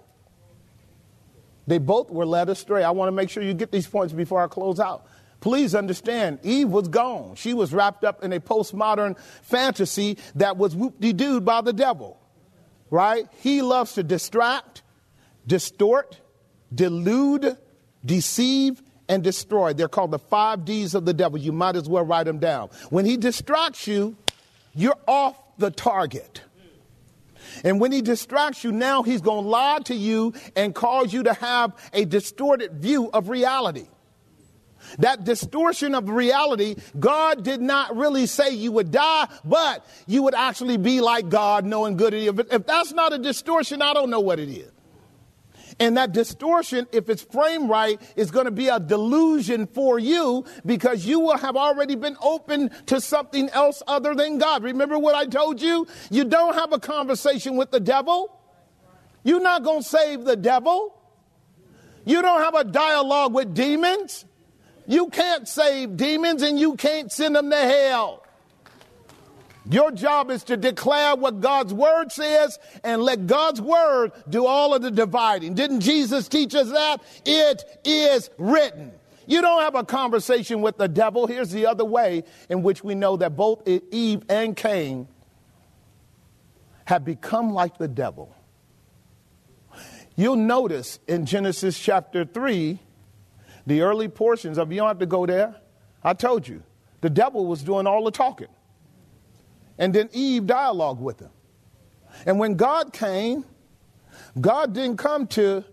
They 1.67 1.77
both 1.77 2.09
were 2.09 2.25
led 2.25 2.47
astray. 2.47 2.85
I 2.85 2.91
want 2.91 3.09
to 3.09 3.11
make 3.11 3.29
sure 3.29 3.43
you 3.43 3.53
get 3.53 3.69
these 3.69 3.85
points 3.85 4.13
before 4.13 4.41
I 4.41 4.47
close 4.47 4.79
out. 4.79 5.05
Please 5.41 5.75
understand, 5.75 6.39
Eve 6.43 6.69
was 6.69 6.87
gone. 6.87 7.35
She 7.35 7.53
was 7.53 7.73
wrapped 7.73 8.05
up 8.05 8.23
in 8.23 8.31
a 8.31 8.39
postmodern 8.39 9.19
fantasy 9.41 10.17
that 10.35 10.55
was 10.55 10.73
whoop-de-dooed 10.73 11.43
by 11.43 11.59
the 11.59 11.73
devil, 11.73 12.17
right? 12.89 13.25
He 13.41 13.61
loves 13.61 13.95
to 13.95 14.03
distract, 14.03 14.83
distort, 15.45 16.21
delude, 16.73 17.57
deceive, 18.05 18.81
and 19.09 19.21
destroy. 19.21 19.73
They're 19.73 19.89
called 19.89 20.11
the 20.11 20.19
five 20.19 20.63
D's 20.63 20.95
of 20.95 21.03
the 21.03 21.13
devil. 21.13 21.37
You 21.37 21.51
might 21.51 21.75
as 21.75 21.89
well 21.89 22.05
write 22.05 22.23
them 22.23 22.39
down. 22.39 22.69
When 22.89 23.03
he 23.03 23.17
distracts 23.17 23.85
you, 23.85 24.15
you're 24.73 24.95
off 25.09 25.35
the 25.57 25.71
target. 25.71 26.43
And 27.63 27.79
when 27.79 27.91
he 27.91 28.01
distracts 28.01 28.63
you, 28.63 28.71
now 28.71 29.03
he's 29.03 29.21
going 29.21 29.43
to 29.43 29.49
lie 29.49 29.79
to 29.85 29.95
you 29.95 30.33
and 30.55 30.73
cause 30.73 31.13
you 31.13 31.23
to 31.23 31.33
have 31.33 31.73
a 31.93 32.05
distorted 32.05 32.73
view 32.73 33.09
of 33.11 33.29
reality. 33.29 33.87
That 34.99 35.23
distortion 35.23 35.93
of 35.93 36.09
reality, 36.09 36.75
God 36.97 37.43
did 37.43 37.61
not 37.61 37.95
really 37.95 38.25
say 38.25 38.51
you 38.51 38.71
would 38.71 38.91
die, 38.91 39.27
but 39.43 39.85
you 40.07 40.23
would 40.23 40.35
actually 40.35 40.77
be 40.77 41.01
like 41.01 41.29
God, 41.29 41.65
knowing 41.65 41.97
good 41.97 42.13
and 42.13 42.23
evil. 42.23 42.45
If 42.49 42.65
that's 42.65 42.93
not 42.93 43.13
a 43.13 43.17
distortion, 43.17 43.81
I 43.81 43.93
don't 43.93 44.09
know 44.09 44.21
what 44.21 44.39
it 44.39 44.49
is. 44.49 44.71
And 45.79 45.95
that 45.95 46.11
distortion, 46.11 46.87
if 46.91 47.09
it's 47.09 47.21
framed 47.21 47.69
right, 47.69 48.01
is 48.17 48.31
going 48.31 48.45
to 48.45 48.51
be 48.51 48.67
a 48.67 48.79
delusion 48.79 49.65
for 49.65 49.97
you 49.97 50.43
because 50.65 51.05
you 51.05 51.21
will 51.21 51.37
have 51.37 51.55
already 51.55 51.95
been 51.95 52.17
open 52.21 52.69
to 52.87 52.99
something 52.99 53.49
else 53.51 53.81
other 53.87 54.13
than 54.13 54.39
God. 54.39 54.63
Remember 54.63 54.99
what 54.99 55.15
I 55.15 55.25
told 55.25 55.61
you? 55.61 55.87
You 56.11 56.25
don't 56.25 56.53
have 56.55 56.73
a 56.73 56.79
conversation 56.79 57.55
with 57.55 57.71
the 57.71 57.79
devil. 57.79 58.35
You're 59.23 59.39
not 59.39 59.63
going 59.63 59.83
to 59.83 59.87
save 59.87 60.25
the 60.25 60.35
devil. 60.35 60.95
You 62.05 62.21
don't 62.21 62.41
have 62.41 62.55
a 62.55 62.63
dialogue 62.63 63.33
with 63.33 63.53
demons. 63.53 64.25
You 64.85 65.07
can't 65.09 65.47
save 65.47 65.95
demons 65.95 66.41
and 66.41 66.59
you 66.59 66.75
can't 66.75 67.11
send 67.11 67.35
them 67.35 67.49
to 67.51 67.57
hell. 67.57 68.25
Your 69.65 69.91
job 69.91 70.31
is 70.31 70.43
to 70.45 70.57
declare 70.57 71.15
what 71.15 71.41
God's 71.41 71.73
word 71.73 72.11
says 72.11 72.57
and 72.83 73.01
let 73.01 73.27
God's 73.27 73.61
word 73.61 74.11
do 74.27 74.45
all 74.45 74.73
of 74.73 74.81
the 74.81 74.91
dividing. 74.91 75.53
Didn't 75.53 75.81
Jesus 75.81 76.27
teach 76.27 76.55
us 76.55 76.71
that? 76.71 77.03
It 77.25 77.63
is 77.83 78.29
written. 78.37 78.91
You 79.27 79.41
don't 79.41 79.61
have 79.61 79.75
a 79.75 79.83
conversation 79.83 80.61
with 80.61 80.77
the 80.77 80.87
devil. 80.87 81.27
Here's 81.27 81.51
the 81.51 81.67
other 81.67 81.85
way 81.85 82.23
in 82.49 82.63
which 82.63 82.83
we 82.83 82.95
know 82.95 83.17
that 83.17 83.35
both 83.35 83.67
Eve 83.67 84.23
and 84.27 84.57
Cain 84.57 85.07
have 86.85 87.05
become 87.05 87.53
like 87.53 87.77
the 87.77 87.87
devil. 87.87 88.35
You'll 90.15 90.35
notice 90.35 90.99
in 91.07 91.27
Genesis 91.27 91.77
chapter 91.77 92.25
3, 92.25 92.79
the 93.67 93.81
early 93.81 94.07
portions 94.07 94.57
of, 94.57 94.71
you 94.71 94.79
don't 94.79 94.87
have 94.87 94.99
to 94.99 95.05
go 95.05 95.27
there. 95.27 95.55
I 96.03 96.13
told 96.13 96.47
you, 96.47 96.63
the 97.01 97.09
devil 97.09 97.45
was 97.45 97.61
doing 97.61 97.85
all 97.85 98.03
the 98.03 98.11
talking. 98.11 98.47
And 99.79 99.95
then 99.95 100.09
Eve 100.11 100.45
dialogued 100.45 101.01
with 101.01 101.19
him. 101.21 101.31
And 102.25 102.37
when 102.37 102.55
God 102.55 102.93
came, 102.93 103.45
God 104.39 104.73
didn't 104.73 104.97
come 104.97 105.25
to 105.27 105.63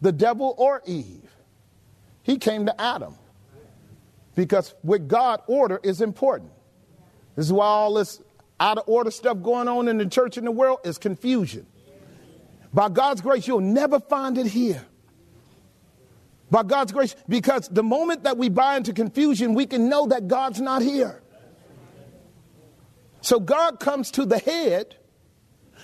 the 0.00 0.12
devil 0.12 0.54
or 0.58 0.82
Eve, 0.86 1.34
He 2.22 2.36
came 2.36 2.66
to 2.66 2.80
Adam. 2.80 3.16
Because 4.36 4.74
with 4.82 5.08
God, 5.08 5.40
order 5.46 5.80
is 5.82 6.00
important. 6.00 6.50
This 7.36 7.46
is 7.46 7.52
why 7.52 7.66
all 7.66 7.94
this 7.94 8.20
out 8.60 8.78
of 8.78 8.84
order 8.86 9.10
stuff 9.10 9.42
going 9.42 9.68
on 9.68 9.88
in 9.88 9.98
the 9.98 10.06
church 10.06 10.36
in 10.36 10.44
the 10.44 10.50
world 10.50 10.80
is 10.84 10.98
confusion. 10.98 11.66
By 12.72 12.88
God's 12.88 13.20
grace, 13.20 13.46
you'll 13.46 13.60
never 13.60 14.00
find 14.00 14.36
it 14.36 14.46
here. 14.46 14.84
By 16.50 16.64
God's 16.64 16.92
grace, 16.92 17.16
because 17.28 17.68
the 17.68 17.82
moment 17.82 18.24
that 18.24 18.36
we 18.36 18.48
buy 18.48 18.76
into 18.76 18.92
confusion, 18.92 19.54
we 19.54 19.66
can 19.66 19.88
know 19.88 20.06
that 20.08 20.28
God's 20.28 20.60
not 20.60 20.82
here. 20.82 21.23
So 23.24 23.40
God 23.40 23.80
comes 23.80 24.10
to 24.12 24.26
the 24.26 24.38
head 24.38 24.96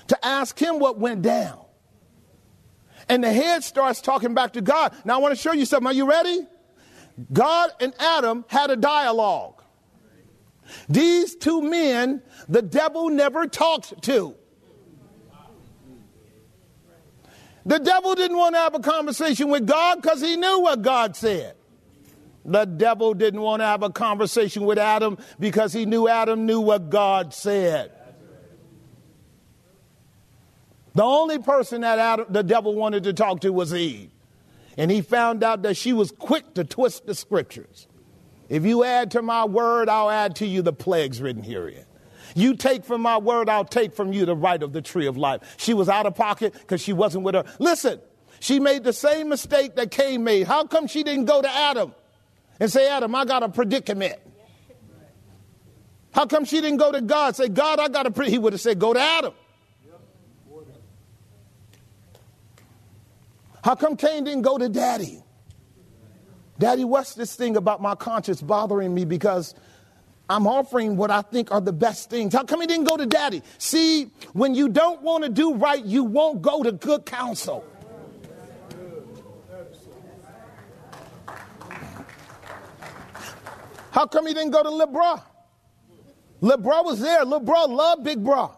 to 0.09 0.26
ask 0.26 0.59
him 0.59 0.78
what 0.78 0.99
went 0.99 1.23
down. 1.23 1.64
And 3.09 3.25
the 3.25 3.32
head 3.32 3.64
starts 3.64 4.02
talking 4.02 4.35
back 4.35 4.52
to 4.52 4.61
God. 4.61 4.94
Now, 5.06 5.14
I 5.14 5.18
want 5.23 5.35
to 5.35 5.40
show 5.40 5.52
you 5.52 5.64
something. 5.64 5.87
Are 5.87 5.94
you 5.94 6.06
ready? 6.06 6.47
God 7.32 7.70
and 7.80 7.94
Adam 7.99 8.44
had 8.47 8.70
a 8.70 8.76
dialogue. 8.76 9.62
These 10.90 11.35
two 11.37 11.62
men, 11.62 12.23
the 12.47 12.61
devil 12.61 13.09
never 13.09 13.47
talked 13.47 14.02
to. 14.02 14.37
The 17.64 17.78
devil 17.78 18.14
didn't 18.16 18.37
want 18.37 18.54
to 18.54 18.59
have 18.59 18.75
a 18.75 18.80
conversation 18.80 19.49
with 19.49 19.66
God 19.66 20.02
because 20.02 20.20
he 20.20 20.37
knew 20.37 20.61
what 20.61 20.82
God 20.82 21.16
said. 21.16 21.56
The 22.44 22.64
devil 22.64 23.14
didn't 23.14 23.40
want 23.40 23.61
to 23.61 23.66
have 23.66 23.82
a 23.82 23.90
conversation 23.90 24.64
with 24.64 24.78
Adam 24.78 25.18
because 25.38 25.73
he 25.73 25.85
knew 25.85 26.09
Adam 26.09 26.47
knew 26.47 26.61
what 26.61 26.90
God 26.90 27.35
said. 27.35 27.92
The 30.94 31.04
only 31.04 31.38
person 31.38 31.82
that 31.82 31.99
Adam, 31.99 32.26
the 32.30 32.42
devil 32.42 32.75
wanted 32.75 33.04
to 33.04 33.12
talk 33.12 33.40
to 33.40 33.52
was 33.52 33.73
Eve. 33.73 34.11
And 34.76 34.90
he 34.90 35.02
found 35.02 35.44
out 35.44 35.62
that 35.62 35.76
she 35.76 35.92
was 35.92 36.11
quick 36.11 36.54
to 36.54 36.64
twist 36.64 37.06
the 37.06 37.14
scriptures. 37.14 37.87
If 38.49 38.64
you 38.64 38.82
add 38.82 39.12
to 39.12 39.23
my 39.23 39.44
word, 39.44 39.88
I'll 39.88 40.11
add 40.11 40.37
to 40.37 40.47
you 40.47 40.62
the 40.62 40.73
plagues 40.73 41.20
written 41.20 41.42
herein. 41.42 41.85
You 42.35 42.56
take 42.56 42.85
from 42.85 43.00
my 43.02 43.18
word, 43.18 43.49
I'll 43.49 43.64
take 43.64 43.92
from 43.92 44.12
you 44.12 44.25
the 44.25 44.37
right 44.37 44.62
of 44.62 44.73
the 44.73 44.82
tree 44.82 45.06
of 45.06 45.16
life. 45.16 45.56
She 45.59 45.75
was 45.75 45.88
out 45.88 46.06
of 46.06 46.14
pocket 46.14 46.54
because 46.54 46.80
she 46.80 46.92
wasn't 46.92 47.25
with 47.25 47.35
her. 47.35 47.44
Listen, 47.59 48.00
she 48.40 48.59
made 48.59 48.85
the 48.85 48.92
same 48.92 49.28
mistake 49.28 49.76
that 49.76 49.90
Cain 49.90 50.25
made. 50.25 50.47
How 50.47 50.64
come 50.64 50.87
she 50.87 51.02
didn't 51.02 51.26
go 51.26 51.42
to 51.42 51.50
Adam? 51.50 51.94
And 52.61 52.71
say, 52.71 52.88
Adam, 52.88 53.14
I 53.14 53.25
got 53.25 53.43
a 53.43 53.49
predicament. 53.49 54.17
How 56.12 56.26
come 56.26 56.45
she 56.45 56.61
didn't 56.61 56.76
go 56.76 56.93
to 56.93 57.00
God? 57.00 57.35
Say, 57.35 57.49
God, 57.49 57.81
I 57.81 57.88
got 57.88 58.07
a 58.07 58.11
pre-. 58.11 58.31
He 58.31 58.38
would 58.38 58.52
have 58.52 58.61
said, 58.61 58.79
go 58.79 58.93
to 58.93 59.00
Adam. 59.00 59.33
How 63.62 63.75
come 63.75 63.97
Cain 63.97 64.25
didn't 64.25 64.43
go 64.43 64.59
to 64.59 64.69
daddy? 64.69 65.23
Daddy, 66.59 66.85
what's 66.85 67.14
this 67.14 67.35
thing 67.35 67.57
about 67.57 67.81
my 67.81 67.95
conscience 67.95 68.43
bothering 68.43 68.93
me 68.95 69.05
because 69.05 69.55
I'm 70.29 70.47
offering 70.47 70.97
what 70.97 71.11
I 71.11 71.23
think 71.23 71.50
are 71.52 71.61
the 71.61 71.73
best 71.73 72.11
things? 72.11 72.35
How 72.35 72.45
come 72.45 72.61
he 72.61 72.67
didn't 72.67 72.85
go 72.85 72.97
to 72.97 73.07
daddy? 73.07 73.43
See, 73.59 74.11
when 74.33 74.55
you 74.55 74.69
don't 74.69 75.02
want 75.02 75.25
to 75.25 75.31
do 75.31 75.55
right, 75.55 75.85
you 75.85 76.05
won't 76.05 76.43
go 76.43 76.62
to 76.62 76.73
good 76.73 77.07
counsel. 77.07 77.64
How 83.90 84.06
come 84.06 84.26
he 84.26 84.35
didn't 84.35 84.52
go 84.52 84.62
to 84.62 84.70
Little 84.70 84.92
Bro? 84.92 85.16
LeBron 86.42 86.85
was 86.85 87.00
there. 87.00 87.25
Little 87.25 87.40
Bro 87.40 87.66
loved 87.66 88.04
Big 88.04 88.23
Bro. 88.23 88.56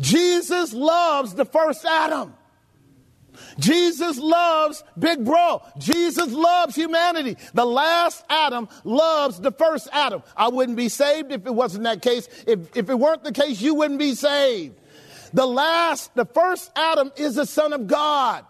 Jesus 0.00 0.72
loves 0.72 1.34
the 1.34 1.44
first 1.44 1.84
Adam. 1.84 2.34
Jesus 3.58 4.18
loves 4.18 4.84
Big 4.98 5.24
Bro. 5.24 5.62
Jesus 5.78 6.32
loves 6.32 6.74
humanity. 6.74 7.36
The 7.52 7.64
last 7.64 8.24
Adam 8.28 8.68
loves 8.84 9.40
the 9.40 9.52
first 9.52 9.88
Adam. 9.92 10.22
I 10.36 10.48
wouldn't 10.48 10.76
be 10.76 10.88
saved 10.88 11.32
if 11.32 11.46
it 11.46 11.54
wasn't 11.54 11.84
that 11.84 12.02
case. 12.02 12.28
If, 12.46 12.76
if 12.76 12.88
it 12.88 12.94
weren't 12.94 13.24
the 13.24 13.32
case, 13.32 13.60
you 13.60 13.74
wouldn't 13.74 13.98
be 13.98 14.14
saved. 14.14 14.76
The 15.32 15.46
last, 15.46 16.14
the 16.14 16.26
first 16.26 16.70
Adam 16.76 17.12
is 17.16 17.34
the 17.34 17.46
Son 17.46 17.72
of 17.72 17.86
God. 17.86 18.44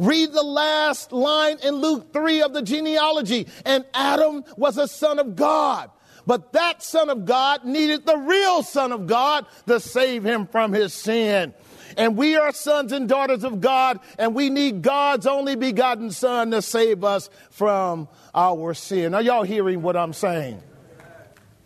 Read 0.00 0.32
the 0.32 0.42
last 0.42 1.12
line 1.12 1.58
in 1.62 1.74
Luke 1.74 2.10
3 2.14 2.40
of 2.40 2.54
the 2.54 2.62
genealogy. 2.62 3.46
And 3.66 3.84
Adam 3.92 4.44
was 4.56 4.78
a 4.78 4.88
son 4.88 5.18
of 5.18 5.36
God. 5.36 5.90
But 6.26 6.54
that 6.54 6.82
son 6.82 7.10
of 7.10 7.26
God 7.26 7.66
needed 7.66 8.06
the 8.06 8.16
real 8.16 8.62
son 8.62 8.92
of 8.92 9.06
God 9.06 9.44
to 9.66 9.78
save 9.78 10.24
him 10.24 10.46
from 10.46 10.72
his 10.72 10.94
sin. 10.94 11.52
And 11.98 12.16
we 12.16 12.36
are 12.36 12.50
sons 12.52 12.92
and 12.92 13.08
daughters 13.08 13.44
of 13.44 13.60
God, 13.60 14.00
and 14.18 14.34
we 14.34 14.48
need 14.48 14.80
God's 14.80 15.26
only 15.26 15.54
begotten 15.54 16.10
son 16.10 16.50
to 16.52 16.62
save 16.62 17.04
us 17.04 17.28
from 17.50 18.08
our 18.34 18.72
sin. 18.72 19.12
Are 19.12 19.20
y'all 19.20 19.42
hearing 19.42 19.82
what 19.82 19.98
I'm 19.98 20.14
saying? 20.14 20.62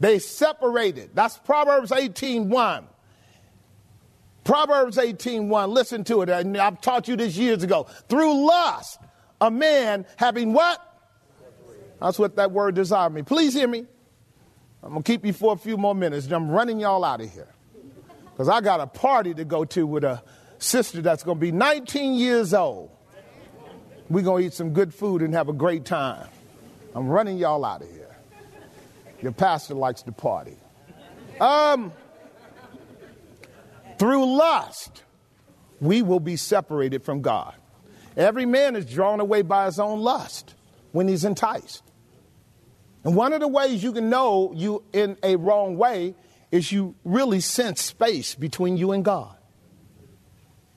They 0.01 0.19
separated. 0.19 1.11
That's 1.15 1.39
Proverbs 1.39 1.93
18 1.93 2.49
1. 2.49 2.87
Proverbs 4.45 4.99
18:1. 4.99 5.71
Listen 5.73 6.05
to 6.05 6.23
it. 6.23 6.31
I've 6.31 6.81
taught 6.81 7.09
you 7.09 7.17
this 7.17 7.37
years 7.37 7.63
ago. 7.63 7.87
Through 8.09 8.47
lust, 8.47 9.01
a 9.41 9.51
man 9.51 10.07
having 10.17 10.53
what? 10.53 10.81
That's 12.01 12.19
what 12.19 12.37
that 12.37 12.53
word 12.53 12.75
desire 12.75 13.09
me. 13.11 13.23
Please 13.23 13.55
hear 13.55 13.69
me. 13.69 13.87
I'm 14.83 14.91
gonna 14.91 15.03
keep 15.03 15.25
you 15.25 15.33
for 15.33 15.55
a 15.55 15.57
few 15.57 15.79
more 15.79 15.95
minutes. 15.95 16.31
I'm 16.31 16.51
running 16.51 16.79
y'all 16.79 17.05
out 17.05 17.23
of 17.23 17.33
here. 17.33 17.49
Because 18.33 18.49
I 18.49 18.61
got 18.61 18.81
a 18.81 18.87
party 18.87 19.33
to 19.35 19.45
go 19.45 19.65
to 19.65 19.87
with 19.87 20.05
a 20.05 20.23
sister 20.59 21.01
that's 21.01 21.23
gonna 21.23 21.41
be 21.41 21.53
19 21.53 22.15
years 22.15 22.53
old. 22.53 22.91
We're 24.11 24.23
gonna 24.23 24.45
eat 24.45 24.53
some 24.53 24.75
good 24.75 24.93
food 24.93 25.23
and 25.23 25.33
have 25.33 25.49
a 25.49 25.55
great 25.55 25.87
time. 25.87 26.29
I'm 26.95 27.09
running 27.09 27.39
y'all 27.39 27.65
out 27.65 27.83
of 27.83 27.91
here. 27.91 28.15
Your 29.23 29.33
pastor 29.33 29.75
likes 29.75 30.03
to 30.03 30.13
party. 30.13 30.57
Um, 31.41 31.93
through 33.99 34.37
lust, 34.37 35.03
we 35.81 36.03
will 36.03 36.21
be 36.21 36.37
separated 36.37 37.05
from 37.05 37.23
God. 37.23 37.55
Every 38.17 38.47
man 38.47 38.77
is 38.77 38.87
drawn 38.87 39.21
away 39.21 39.43
by 39.43 39.67
his 39.67 39.79
own 39.79 40.01
lust 40.01 40.55
when 40.93 41.09
he's 41.09 41.25
enticed. 41.25 41.83
And 43.03 43.17
one 43.17 43.33
of 43.33 43.41
the 43.41 43.49
ways 43.49 43.83
you 43.83 43.93
can 43.93 44.09
know 44.09 44.53
you 44.55 44.83
in 44.93 45.19
a 45.23 45.37
wrong 45.37 45.77
way 45.77 46.15
is 46.51 46.71
you 46.71 46.95
really 47.05 47.41
sense 47.41 47.83
space 47.83 48.35
between 48.35 48.77
you 48.77 48.93
and 48.93 49.05
God. 49.05 49.37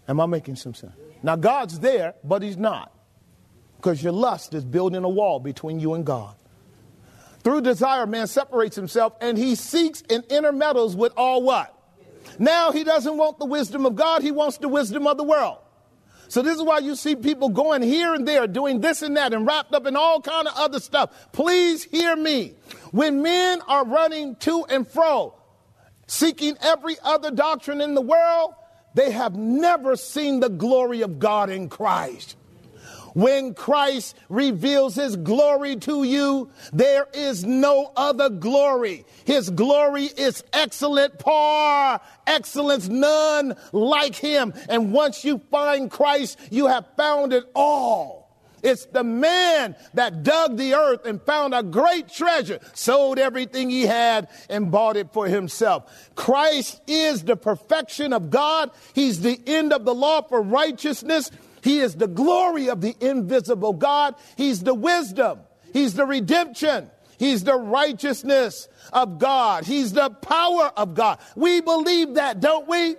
Am 0.07 0.19
I 0.19 0.25
making 0.25 0.55
some 0.55 0.73
sense? 0.73 0.93
Now, 1.21 1.35
God's 1.35 1.79
there, 1.79 2.15
but 2.23 2.41
He's 2.41 2.57
not. 2.57 2.93
Because 3.77 4.01
your 4.01 4.13
lust 4.13 4.53
is 4.53 4.65
building 4.65 5.03
a 5.03 5.09
wall 5.09 5.39
between 5.39 5.79
you 5.79 5.93
and 5.93 6.05
God. 6.05 6.35
Through 7.43 7.61
desire, 7.61 8.05
man 8.05 8.27
separates 8.27 8.75
himself 8.75 9.13
and 9.21 9.37
he 9.37 9.55
seeks 9.55 10.03
and 10.09 10.23
intermeddles 10.25 10.97
with 10.97 11.13
all 11.15 11.43
what? 11.43 11.76
Now 12.39 12.71
he 12.71 12.83
doesn't 12.83 13.17
want 13.17 13.39
the 13.39 13.45
wisdom 13.45 13.85
of 13.85 13.95
God, 13.95 14.21
he 14.21 14.31
wants 14.31 14.57
the 14.57 14.69
wisdom 14.69 15.07
of 15.07 15.17
the 15.17 15.23
world. 15.23 15.59
So 16.29 16.41
this 16.41 16.57
is 16.57 16.63
why 16.63 16.79
you 16.79 16.95
see 16.95 17.15
people 17.15 17.49
going 17.49 17.81
here 17.81 18.13
and 18.13 18.27
there, 18.27 18.47
doing 18.47 18.81
this 18.81 19.01
and 19.01 19.15
that, 19.15 19.33
and 19.33 19.47
wrapped 19.47 19.73
up 19.73 19.85
in 19.85 19.95
all 19.95 20.21
kind 20.21 20.47
of 20.47 20.53
other 20.57 20.79
stuff. 20.79 21.31
Please 21.31 21.83
hear 21.85 22.15
me. 22.15 22.55
When 22.91 23.21
men 23.21 23.61
are 23.67 23.85
running 23.85 24.35
to 24.37 24.65
and 24.65 24.85
fro, 24.85 25.35
seeking 26.07 26.57
every 26.61 26.97
other 27.03 27.31
doctrine 27.31 27.79
in 27.79 27.95
the 27.95 28.01
world, 28.01 28.53
they 28.93 29.11
have 29.11 29.35
never 29.35 29.95
seen 29.95 30.39
the 30.39 30.49
glory 30.49 31.01
of 31.01 31.19
God 31.19 31.49
in 31.49 31.69
Christ. 31.69 32.35
When 33.17 33.55
Christ 33.55 34.15
reveals 34.29 34.93
his 34.93 35.15
glory 35.15 35.77
to 35.77 36.03
you, 36.03 36.51
there 36.71 37.07
is 37.15 37.43
no 37.43 37.91
other 37.95 38.29
glory. 38.29 39.05
His 39.25 39.49
glory 39.49 40.03
is 40.03 40.43
excellent, 40.53 41.17
par 41.17 41.99
excellence, 42.27 42.87
none 42.87 43.55
like 43.71 44.13
him. 44.13 44.53
And 44.69 44.93
once 44.93 45.25
you 45.25 45.41
find 45.49 45.89
Christ, 45.89 46.37
you 46.51 46.67
have 46.67 46.85
found 46.95 47.33
it 47.33 47.45
all. 47.55 48.27
It's 48.61 48.85
the 48.85 49.03
man 49.03 49.75
that 49.95 50.21
dug 50.21 50.57
the 50.57 50.75
earth 50.75 51.07
and 51.07 51.19
found 51.19 51.55
a 51.55 51.63
great 51.63 52.09
treasure, 52.09 52.59
sold 52.73 53.17
everything 53.17 53.71
he 53.71 53.87
had, 53.87 54.27
and 54.47 54.71
bought 54.71 54.95
it 54.95 55.11
for 55.11 55.25
himself. 55.25 56.11
Christ 56.13 56.81
is 56.85 57.23
the 57.23 57.35
perfection 57.35 58.13
of 58.13 58.29
God. 58.29 58.69
He's 58.93 59.21
the 59.21 59.39
end 59.47 59.73
of 59.73 59.85
the 59.85 59.95
law 59.95 60.21
for 60.21 60.39
righteousness. 60.39 61.31
He 61.67 61.79
is 61.79 61.95
the 61.95 62.07
glory 62.07 62.69
of 62.69 62.79
the 62.79 62.95
invisible 63.01 63.73
God. 63.73 64.15
He's 64.37 64.63
the 64.63 64.73
wisdom. 64.73 65.39
He's 65.73 65.95
the 65.95 66.05
redemption. 66.05 66.89
He's 67.19 67.43
the 67.43 67.57
righteousness 67.57 68.69
of 68.93 69.19
God. 69.19 69.65
He's 69.65 69.91
the 69.91 70.09
power 70.09 70.71
of 70.77 70.93
God. 70.93 71.19
We 71.35 71.59
believe 71.59 72.13
that, 72.13 72.39
don't 72.39 72.69
we? 72.69 72.95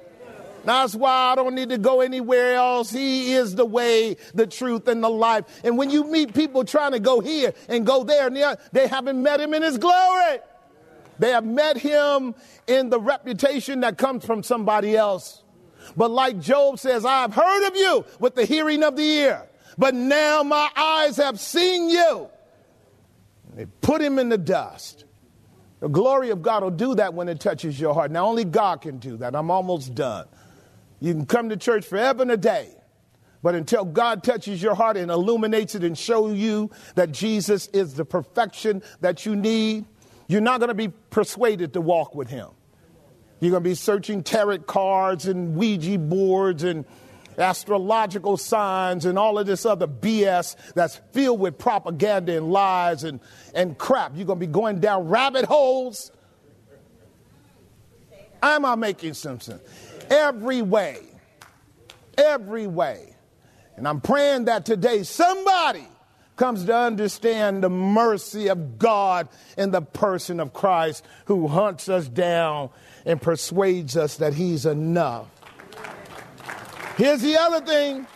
That's 0.66 0.94
why 0.94 1.32
I 1.32 1.34
don't 1.34 1.54
need 1.54 1.70
to 1.70 1.78
go 1.78 2.02
anywhere 2.02 2.56
else. 2.56 2.90
He 2.90 3.32
is 3.32 3.54
the 3.54 3.64
way, 3.64 4.18
the 4.34 4.46
truth, 4.46 4.86
and 4.86 5.02
the 5.02 5.08
life. 5.08 5.46
And 5.64 5.78
when 5.78 5.88
you 5.88 6.04
meet 6.04 6.34
people 6.34 6.62
trying 6.62 6.92
to 6.92 7.00
go 7.00 7.20
here 7.20 7.54
and 7.70 7.86
go 7.86 8.04
there, 8.04 8.26
and 8.26 8.58
they 8.72 8.86
haven't 8.86 9.22
met 9.22 9.40
him 9.40 9.54
in 9.54 9.62
his 9.62 9.78
glory. 9.78 10.40
They 11.18 11.30
have 11.30 11.46
met 11.46 11.78
him 11.78 12.34
in 12.66 12.90
the 12.90 13.00
reputation 13.00 13.80
that 13.80 13.96
comes 13.96 14.26
from 14.26 14.42
somebody 14.42 14.94
else. 14.94 15.42
But 15.96 16.10
like 16.10 16.40
Job 16.40 16.78
says, 16.78 17.04
I 17.04 17.22
have 17.22 17.34
heard 17.34 17.68
of 17.68 17.76
you 17.76 18.04
with 18.20 18.34
the 18.34 18.44
hearing 18.44 18.82
of 18.82 18.96
the 18.96 19.02
ear, 19.02 19.42
but 19.76 19.94
now 19.94 20.42
my 20.42 20.70
eyes 20.76 21.16
have 21.16 21.40
seen 21.40 21.88
you. 21.88 22.28
They 23.54 23.66
put 23.66 24.00
him 24.00 24.18
in 24.18 24.28
the 24.28 24.38
dust. 24.38 25.04
The 25.80 25.88
glory 25.88 26.30
of 26.30 26.42
God 26.42 26.62
will 26.62 26.70
do 26.70 26.94
that 26.96 27.14
when 27.14 27.28
it 27.28 27.40
touches 27.40 27.78
your 27.78 27.94
heart. 27.94 28.10
Now, 28.10 28.26
only 28.26 28.44
God 28.44 28.80
can 28.80 28.98
do 28.98 29.16
that. 29.18 29.34
I'm 29.34 29.50
almost 29.50 29.94
done. 29.94 30.26
You 31.00 31.12
can 31.14 31.26
come 31.26 31.48
to 31.50 31.56
church 31.56 31.86
forever 31.86 32.22
and 32.22 32.30
a 32.32 32.36
day, 32.36 32.68
but 33.42 33.54
until 33.54 33.84
God 33.84 34.24
touches 34.24 34.60
your 34.60 34.74
heart 34.74 34.96
and 34.96 35.10
illuminates 35.10 35.76
it 35.76 35.84
and 35.84 35.96
show 35.96 36.30
you 36.30 36.70
that 36.96 37.12
Jesus 37.12 37.68
is 37.68 37.94
the 37.94 38.04
perfection 38.04 38.82
that 39.00 39.24
you 39.24 39.36
need, 39.36 39.84
you're 40.26 40.40
not 40.40 40.58
going 40.58 40.68
to 40.68 40.74
be 40.74 40.88
persuaded 40.88 41.72
to 41.74 41.80
walk 41.80 42.14
with 42.14 42.28
him. 42.28 42.48
You're 43.40 43.52
going 43.52 43.62
to 43.62 43.68
be 43.70 43.74
searching 43.74 44.22
tarot 44.22 44.60
cards 44.60 45.26
and 45.26 45.54
Ouija 45.56 45.98
boards 45.98 46.64
and 46.64 46.84
astrological 47.38 48.36
signs 48.36 49.04
and 49.04 49.18
all 49.18 49.38
of 49.38 49.46
this 49.46 49.64
other 49.64 49.86
BS 49.86 50.56
that's 50.74 50.96
filled 51.12 51.40
with 51.40 51.56
propaganda 51.56 52.36
and 52.36 52.50
lies 52.50 53.04
and, 53.04 53.20
and 53.54 53.78
crap. 53.78 54.12
You're 54.16 54.26
going 54.26 54.40
to 54.40 54.46
be 54.46 54.52
going 54.52 54.80
down 54.80 55.08
rabbit 55.08 55.44
holes. 55.44 56.10
Am 58.42 58.64
I 58.64 58.74
making 58.74 59.14
some 59.14 59.40
sense? 59.40 59.62
Every 60.10 60.62
way. 60.62 61.00
Every 62.16 62.66
way. 62.66 63.14
And 63.76 63.86
I'm 63.86 64.00
praying 64.00 64.46
that 64.46 64.66
today 64.66 65.04
somebody 65.04 65.86
comes 66.36 66.64
to 66.64 66.74
understand 66.74 67.62
the 67.62 67.70
mercy 67.70 68.48
of 68.48 68.78
God 68.78 69.28
in 69.56 69.70
the 69.70 69.82
person 69.82 70.40
of 70.40 70.52
Christ 70.52 71.04
who 71.26 71.48
hunts 71.48 71.88
us 71.88 72.08
down 72.08 72.70
and 73.08 73.20
persuades 73.20 73.96
us 73.96 74.18
that 74.18 74.34
He's 74.34 74.66
enough. 74.66 75.26
Here's 76.96 77.22
the 77.22 77.36
other 77.38 77.64
thing. 77.64 78.06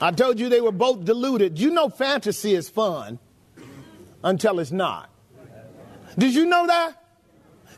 I 0.00 0.10
told 0.10 0.40
you 0.40 0.48
they 0.48 0.62
were 0.62 0.72
both 0.72 1.04
deluded. 1.04 1.58
You 1.58 1.70
know, 1.70 1.90
fantasy 1.90 2.54
is 2.54 2.68
fun 2.68 3.18
until 4.24 4.58
it's 4.60 4.72
not. 4.72 5.10
Did 6.16 6.34
you 6.34 6.46
know 6.46 6.66
that? 6.66 7.00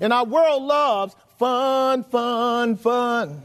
And 0.01 0.12
our 0.12 0.25
world 0.25 0.62
loves 0.62 1.16
fun, 1.38 2.05
fun, 2.05 2.77
fun. 2.77 3.42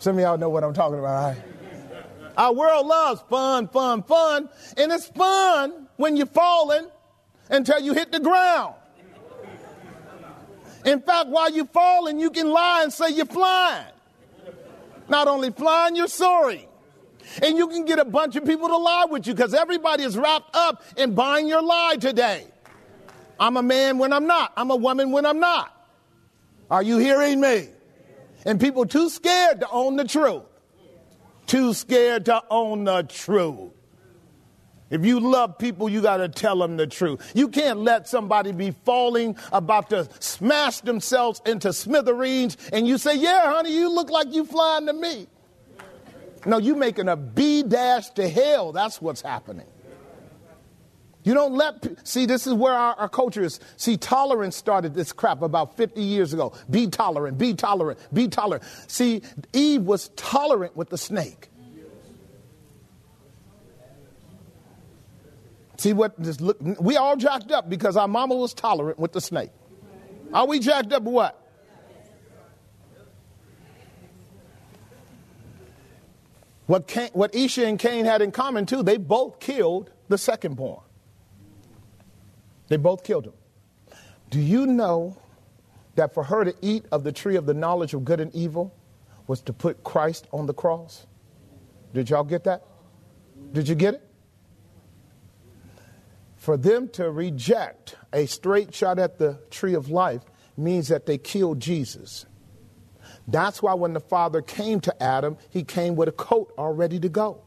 Some 0.00 0.16
of 0.16 0.22
y'all 0.22 0.38
know 0.38 0.50
what 0.50 0.64
I'm 0.64 0.74
talking 0.74 0.98
about, 0.98 1.34
right? 1.34 1.42
Our 2.36 2.52
world 2.52 2.86
loves 2.86 3.22
fun, 3.30 3.68
fun, 3.68 4.02
fun. 4.02 4.48
And 4.76 4.92
it's 4.92 5.06
fun 5.08 5.88
when 5.96 6.16
you're 6.16 6.26
falling 6.26 6.88
until 7.48 7.80
you 7.80 7.94
hit 7.94 8.12
the 8.12 8.20
ground. 8.20 8.74
In 10.84 11.00
fact, 11.00 11.28
while 11.28 11.50
you're 11.52 11.66
falling, 11.66 12.18
you 12.18 12.30
can 12.30 12.50
lie 12.50 12.82
and 12.82 12.92
say 12.92 13.10
you're 13.10 13.26
flying. 13.26 13.86
Not 15.08 15.28
only 15.28 15.50
flying, 15.50 15.96
you're 15.96 16.08
soaring. 16.08 16.66
And 17.42 17.56
you 17.56 17.68
can 17.68 17.84
get 17.84 17.98
a 17.98 18.04
bunch 18.04 18.36
of 18.36 18.44
people 18.44 18.68
to 18.68 18.76
lie 18.76 19.06
with 19.08 19.26
you 19.26 19.34
because 19.34 19.54
everybody 19.54 20.02
is 20.04 20.16
wrapped 20.16 20.54
up 20.54 20.82
in 20.96 21.14
buying 21.14 21.48
your 21.48 21.62
lie 21.62 21.96
today. 22.00 22.46
I'm 23.38 23.56
a 23.56 23.62
man 23.62 23.98
when 23.98 24.12
I'm 24.12 24.26
not. 24.26 24.52
I'm 24.56 24.70
a 24.70 24.76
woman 24.76 25.10
when 25.10 25.26
I'm 25.26 25.38
not. 25.38 25.76
Are 26.70 26.82
you 26.82 26.98
hearing 26.98 27.40
me? 27.40 27.68
And 28.44 28.60
people 28.60 28.86
too 28.86 29.08
scared 29.10 29.60
to 29.60 29.70
own 29.70 29.96
the 29.96 30.04
truth. 30.04 30.42
Too 31.46 31.74
scared 31.74 32.26
to 32.26 32.42
own 32.50 32.84
the 32.84 33.02
truth. 33.02 33.72
If 34.90 35.06
you 35.06 35.20
love 35.20 35.56
people, 35.56 35.88
you 35.88 36.02
got 36.02 36.18
to 36.18 36.28
tell 36.28 36.58
them 36.58 36.76
the 36.76 36.86
truth. 36.86 37.32
You 37.34 37.48
can't 37.48 37.80
let 37.80 38.08
somebody 38.08 38.52
be 38.52 38.72
falling, 38.84 39.36
about 39.52 39.90
to 39.90 40.08
smash 40.18 40.80
themselves 40.80 41.40
into 41.46 41.72
smithereens, 41.72 42.56
and 42.72 42.86
you 42.86 42.98
say, 42.98 43.16
Yeah, 43.16 43.52
honey, 43.54 43.72
you 43.72 43.88
look 43.88 44.10
like 44.10 44.32
you 44.32 44.44
flying 44.44 44.86
to 44.86 44.92
me. 44.92 45.28
No, 46.46 46.58
you 46.58 46.74
making 46.74 47.08
a 47.08 47.16
B 47.16 47.62
dash 47.62 48.10
to 48.10 48.28
hell. 48.28 48.72
That's 48.72 49.00
what's 49.00 49.20
happening. 49.20 49.66
You 51.22 51.34
don't 51.34 51.52
let, 51.52 52.08
see, 52.08 52.24
this 52.24 52.46
is 52.46 52.54
where 52.54 52.72
our, 52.72 52.94
our, 52.94 53.08
culture 53.08 53.42
is. 53.42 53.60
See, 53.76 53.98
tolerance 53.98 54.56
started 54.56 54.94
this 54.94 55.12
crap 55.12 55.42
about 55.42 55.76
50 55.76 56.00
years 56.00 56.32
ago. 56.32 56.54
Be 56.70 56.86
tolerant, 56.86 57.36
be 57.36 57.52
tolerant, 57.52 57.98
be 58.12 58.28
tolerant. 58.28 58.64
See, 58.86 59.20
Eve 59.52 59.82
was 59.82 60.08
tolerant 60.16 60.76
with 60.76 60.88
the 60.88 60.96
snake. 60.96 61.49
See 65.80 65.94
what 65.94 66.12
this 66.22 66.42
look, 66.42 66.58
we 66.78 66.98
all 66.98 67.16
jacked 67.16 67.50
up 67.50 67.70
because 67.70 67.96
our 67.96 68.06
mama 68.06 68.36
was 68.36 68.52
tolerant 68.52 68.98
with 68.98 69.12
the 69.12 69.20
snake. 69.22 69.48
Are 70.30 70.46
we 70.46 70.58
jacked 70.58 70.92
up 70.92 71.04
what? 71.04 71.40
What, 76.66 76.86
Cain, 76.86 77.08
what 77.14 77.34
Esau 77.34 77.62
and 77.62 77.78
Cain 77.78 78.04
had 78.04 78.20
in 78.20 78.30
common 78.30 78.66
too, 78.66 78.82
they 78.82 78.98
both 78.98 79.40
killed 79.40 79.90
the 80.08 80.18
second 80.18 80.56
born. 80.56 80.82
They 82.68 82.76
both 82.76 83.02
killed 83.02 83.24
him. 83.24 83.32
Do 84.28 84.38
you 84.38 84.66
know 84.66 85.16
that 85.94 86.12
for 86.12 86.24
her 86.24 86.44
to 86.44 86.54
eat 86.60 86.84
of 86.92 87.04
the 87.04 87.12
tree 87.12 87.36
of 87.36 87.46
the 87.46 87.54
knowledge 87.54 87.94
of 87.94 88.04
good 88.04 88.20
and 88.20 88.34
evil 88.34 88.74
was 89.26 89.40
to 89.40 89.54
put 89.54 89.82
Christ 89.82 90.26
on 90.30 90.44
the 90.44 90.52
cross? 90.52 91.06
Did 91.94 92.10
y'all 92.10 92.22
get 92.22 92.44
that? 92.44 92.66
Did 93.54 93.66
you 93.66 93.74
get 93.74 93.94
it? 93.94 94.09
For 96.40 96.56
them 96.56 96.88
to 96.94 97.10
reject 97.10 97.96
a 98.14 98.24
straight 98.24 98.74
shot 98.74 98.98
at 98.98 99.18
the 99.18 99.38
tree 99.50 99.74
of 99.74 99.90
life 99.90 100.22
means 100.56 100.88
that 100.88 101.04
they 101.04 101.18
killed 101.18 101.60
Jesus. 101.60 102.24
That's 103.28 103.62
why 103.62 103.74
when 103.74 103.92
the 103.92 104.00
Father 104.00 104.40
came 104.40 104.80
to 104.80 105.02
Adam, 105.02 105.36
he 105.50 105.62
came 105.64 105.96
with 105.96 106.08
a 106.08 106.12
coat 106.12 106.50
all 106.56 106.72
ready 106.72 106.98
to 107.00 107.10
go. 107.10 107.42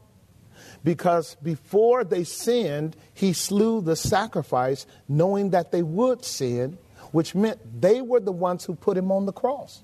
Because 0.84 1.36
before 1.42 2.04
they 2.04 2.22
sinned, 2.22 2.96
he 3.12 3.32
slew 3.32 3.80
the 3.80 3.96
sacrifice, 3.96 4.86
knowing 5.08 5.50
that 5.50 5.72
they 5.72 5.82
would 5.82 6.24
sin, 6.24 6.78
which 7.10 7.34
meant 7.34 7.80
they 7.80 8.00
were 8.00 8.20
the 8.20 8.30
ones 8.30 8.64
who 8.64 8.76
put 8.76 8.96
him 8.96 9.10
on 9.10 9.26
the 9.26 9.32
cross. 9.32 9.82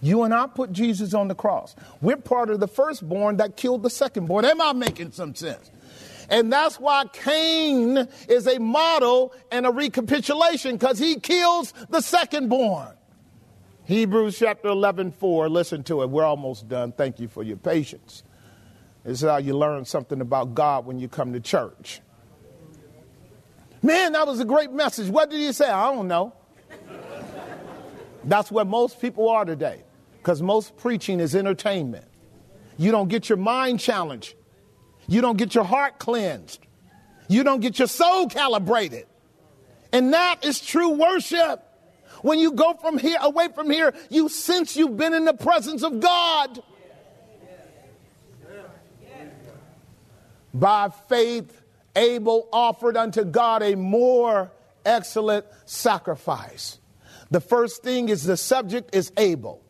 You 0.00 0.22
and 0.22 0.32
I 0.32 0.46
put 0.46 0.70
Jesus 0.70 1.14
on 1.14 1.26
the 1.26 1.34
cross. 1.34 1.74
We're 2.00 2.16
part 2.16 2.48
of 2.48 2.60
the 2.60 2.68
firstborn 2.68 3.38
that 3.38 3.56
killed 3.56 3.82
the 3.82 3.88
secondborn. 3.88 4.44
Am 4.44 4.60
I 4.60 4.72
making 4.72 5.10
some 5.10 5.34
sense? 5.34 5.68
And 6.30 6.52
that's 6.52 6.78
why 6.78 7.06
Cain 7.12 8.08
is 8.28 8.46
a 8.46 8.58
model 8.60 9.34
and 9.50 9.66
a 9.66 9.70
recapitulation 9.70 10.76
because 10.76 10.98
he 10.98 11.16
kills 11.16 11.74
the 11.90 12.00
second 12.00 12.48
born. 12.48 12.94
Hebrews 13.84 14.38
chapter 14.38 14.68
11, 14.68 15.10
4. 15.10 15.48
Listen 15.48 15.82
to 15.84 16.02
it. 16.02 16.10
We're 16.10 16.24
almost 16.24 16.68
done. 16.68 16.92
Thank 16.92 17.18
you 17.18 17.26
for 17.26 17.42
your 17.42 17.56
patience. 17.56 18.22
This 19.02 19.22
is 19.22 19.28
how 19.28 19.38
you 19.38 19.56
learn 19.56 19.84
something 19.84 20.20
about 20.20 20.54
God 20.54 20.86
when 20.86 21.00
you 21.00 21.08
come 21.08 21.32
to 21.32 21.40
church. 21.40 22.00
Man, 23.82 24.12
that 24.12 24.26
was 24.26 24.38
a 24.38 24.44
great 24.44 24.70
message. 24.70 25.08
What 25.08 25.30
did 25.30 25.40
he 25.40 25.52
say? 25.52 25.68
I 25.68 25.92
don't 25.92 26.06
know. 26.06 26.34
That's 28.22 28.52
where 28.52 28.64
most 28.64 29.00
people 29.00 29.28
are 29.30 29.44
today 29.44 29.82
because 30.18 30.42
most 30.42 30.76
preaching 30.76 31.18
is 31.18 31.34
entertainment. 31.34 32.04
You 32.76 32.92
don't 32.92 33.08
get 33.08 33.28
your 33.28 33.38
mind 33.38 33.80
challenged. 33.80 34.34
You 35.10 35.20
don't 35.20 35.36
get 35.36 35.56
your 35.56 35.64
heart 35.64 35.98
cleansed. 35.98 36.64
You 37.28 37.42
don't 37.42 37.58
get 37.58 37.80
your 37.80 37.88
soul 37.88 38.28
calibrated. 38.28 39.06
And 39.92 40.14
that 40.14 40.44
is 40.44 40.60
true 40.60 40.90
worship. 40.90 41.66
When 42.22 42.38
you 42.38 42.52
go 42.52 42.74
from 42.74 42.96
here, 42.96 43.18
away 43.20 43.48
from 43.52 43.70
here, 43.70 43.92
you 44.08 44.28
sense 44.28 44.76
you've 44.76 44.96
been 44.96 45.12
in 45.12 45.24
the 45.24 45.34
presence 45.34 45.82
of 45.82 45.98
God. 45.98 46.62
By 50.54 50.90
faith, 51.08 51.60
Abel 51.96 52.48
offered 52.52 52.96
unto 52.96 53.24
God 53.24 53.64
a 53.64 53.74
more 53.74 54.52
excellent 54.86 55.44
sacrifice. 55.64 56.78
The 57.32 57.40
first 57.40 57.82
thing 57.82 58.10
is 58.10 58.22
the 58.22 58.36
subject 58.36 58.94
is 58.94 59.10
Abel. 59.16 59.60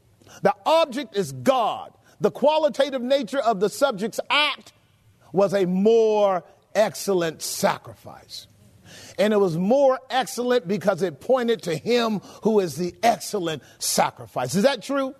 The 0.42 0.54
object 0.66 1.16
is 1.16 1.32
God. 1.32 1.94
The 2.20 2.30
qualitative 2.30 3.00
nature 3.00 3.40
of 3.40 3.58
the 3.58 3.70
subject's 3.70 4.20
act 4.28 4.74
was 5.32 5.54
a 5.54 5.66
more 5.66 6.44
excellent 6.74 7.42
sacrifice. 7.42 8.46
And 9.18 9.32
it 9.32 9.36
was 9.36 9.56
more 9.56 9.98
excellent 10.08 10.66
because 10.66 11.02
it 11.02 11.20
pointed 11.20 11.62
to 11.62 11.76
him 11.76 12.20
who 12.42 12.60
is 12.60 12.76
the 12.76 12.94
excellent 13.02 13.62
sacrifice. 13.78 14.54
Is 14.54 14.64
that 14.64 14.82
true? 14.82 15.14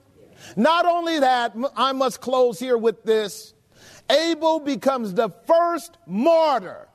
Not 0.56 0.86
only 0.86 1.20
that, 1.20 1.54
I 1.76 1.92
must 1.92 2.20
close 2.20 2.58
here 2.58 2.78
with 2.78 3.04
this. 3.04 3.54
Abel 4.08 4.60
becomes 4.60 5.14
the 5.14 5.28
first 5.46 5.98
martyr, 6.06 6.88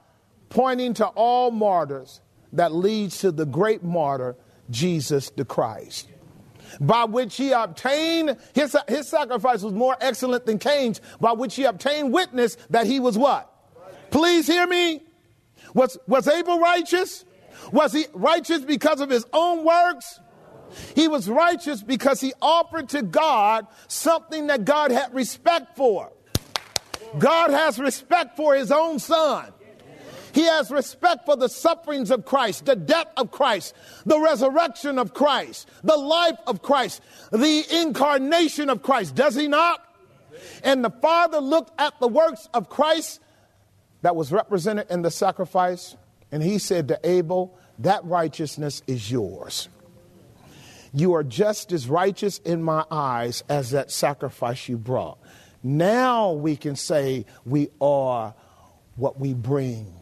pointing 0.49 0.95
to 0.95 1.05
all 1.07 1.51
martyrs 1.51 2.21
that 2.53 2.73
leads 2.73 3.19
to 3.19 3.31
the 3.31 3.45
great 3.45 3.83
martyr, 3.83 4.35
Jesus 4.69 5.29
the 5.29 5.45
Christ 5.45 6.07
by 6.79 7.05
which 7.05 7.35
he 7.37 7.51
obtained, 7.51 8.37
his, 8.53 8.75
his 8.87 9.07
sacrifice 9.07 9.61
was 9.61 9.73
more 9.73 9.95
excellent 10.01 10.45
than 10.45 10.59
Cain's, 10.59 11.01
by 11.19 11.31
which 11.31 11.55
he 11.55 11.63
obtained 11.63 12.13
witness 12.13 12.57
that 12.69 12.85
he 12.85 12.99
was 12.99 13.17
what? 13.17 13.51
Please 14.11 14.47
hear 14.47 14.67
me. 14.67 15.03
Was, 15.73 15.97
was 16.07 16.27
Abel 16.27 16.59
righteous? 16.59 17.25
Was 17.71 17.93
he 17.93 18.05
righteous 18.13 18.59
because 18.59 19.01
of 19.01 19.09
his 19.09 19.25
own 19.33 19.63
works? 19.65 20.19
He 20.95 21.07
was 21.07 21.29
righteous 21.29 21.81
because 21.81 22.19
he 22.21 22.33
offered 22.41 22.89
to 22.89 23.01
God 23.01 23.67
something 23.87 24.47
that 24.47 24.65
God 24.65 24.91
had 24.91 25.13
respect 25.13 25.75
for. 25.75 26.11
God 27.17 27.51
has 27.51 27.79
respect 27.79 28.35
for 28.35 28.55
his 28.55 28.71
own 28.71 28.99
son. 28.99 29.51
He 30.35 30.43
has 30.43 30.69
respect 30.69 31.25
for 31.25 31.37
the 31.37 31.47
sufferings 31.47 32.11
of 32.11 32.25
Christ, 32.25 32.65
the 32.65 32.75
death 32.75 33.07
of 33.15 33.31
Christ, 33.31 33.73
the 34.05 34.19
resurrection 34.19 34.99
of 34.99 35.13
Christ, 35.13 35.69
the 35.81 35.95
life 35.95 36.37
of 36.45 36.61
Christ, 36.61 37.01
the 37.31 37.63
incarnation 37.71 38.69
of 38.69 38.83
Christ. 38.83 39.15
Does 39.15 39.35
he 39.35 39.47
not? 39.47 39.81
And 40.61 40.83
the 40.83 40.89
Father 40.89 41.39
looked 41.39 41.71
at 41.79 41.97
the 42.01 42.09
works 42.09 42.49
of 42.53 42.67
Christ 42.67 43.21
that 44.01 44.17
was 44.17 44.33
represented 44.33 44.87
in 44.89 45.03
the 45.03 45.09
sacrifice, 45.09 45.95
and 46.33 46.43
he 46.43 46.59
said 46.59 46.89
to 46.89 46.99
Abel, 47.05 47.57
That 47.79 48.03
righteousness 48.03 48.83
is 48.87 49.09
yours. 49.09 49.69
You 50.93 51.13
are 51.15 51.23
just 51.23 51.71
as 51.71 51.87
righteous 51.87 52.39
in 52.39 52.61
my 52.61 52.83
eyes 52.91 53.41
as 53.47 53.71
that 53.71 53.89
sacrifice 53.89 54.67
you 54.67 54.77
brought. 54.77 55.17
Now 55.63 56.33
we 56.33 56.57
can 56.57 56.75
say 56.75 57.25
we 57.45 57.69
are 57.79 58.33
what 58.97 59.17
we 59.17 59.33
bring 59.33 59.93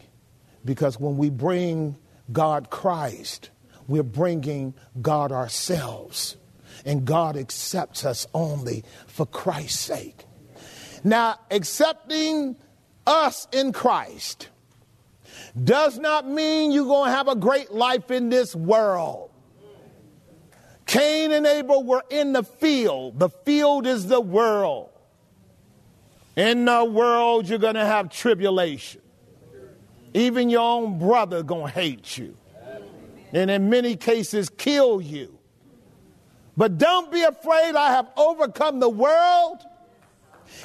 because 0.64 0.98
when 0.98 1.16
we 1.16 1.30
bring 1.30 1.96
God 2.32 2.70
Christ, 2.70 3.50
we're 3.86 4.02
bringing 4.02 4.74
God 5.00 5.32
ourselves. 5.32 6.36
And 6.84 7.04
God 7.04 7.36
accepts 7.36 8.04
us 8.04 8.26
only 8.34 8.84
for 9.06 9.26
Christ's 9.26 9.80
sake. 9.80 10.24
Now, 11.02 11.38
accepting 11.50 12.56
us 13.06 13.46
in 13.52 13.72
Christ 13.72 14.48
does 15.62 15.98
not 15.98 16.28
mean 16.28 16.72
you're 16.72 16.86
going 16.86 17.10
to 17.10 17.16
have 17.16 17.28
a 17.28 17.36
great 17.36 17.70
life 17.70 18.10
in 18.10 18.28
this 18.28 18.54
world. 18.56 19.30
Cain 20.86 21.32
and 21.32 21.46
Abel 21.46 21.84
were 21.84 22.02
in 22.10 22.32
the 22.32 22.42
field. 22.42 23.18
The 23.18 23.28
field 23.28 23.86
is 23.86 24.06
the 24.06 24.20
world. 24.20 24.90
In 26.36 26.64
the 26.64 26.84
world, 26.84 27.48
you're 27.48 27.58
going 27.58 27.74
to 27.74 27.86
have 27.86 28.10
tribulation. 28.10 29.00
Even 30.14 30.48
your 30.48 30.62
own 30.62 30.98
brother 30.98 31.42
gonna 31.42 31.68
hate 31.68 32.16
you. 32.16 32.36
And 33.32 33.50
in 33.50 33.68
many 33.68 33.96
cases 33.96 34.48
kill 34.48 35.00
you. 35.00 35.36
But 36.56 36.78
don't 36.78 37.10
be 37.10 37.22
afraid, 37.22 37.74
I 37.74 37.90
have 37.90 38.08
overcome 38.16 38.78
the 38.78 38.88
world. 38.88 39.60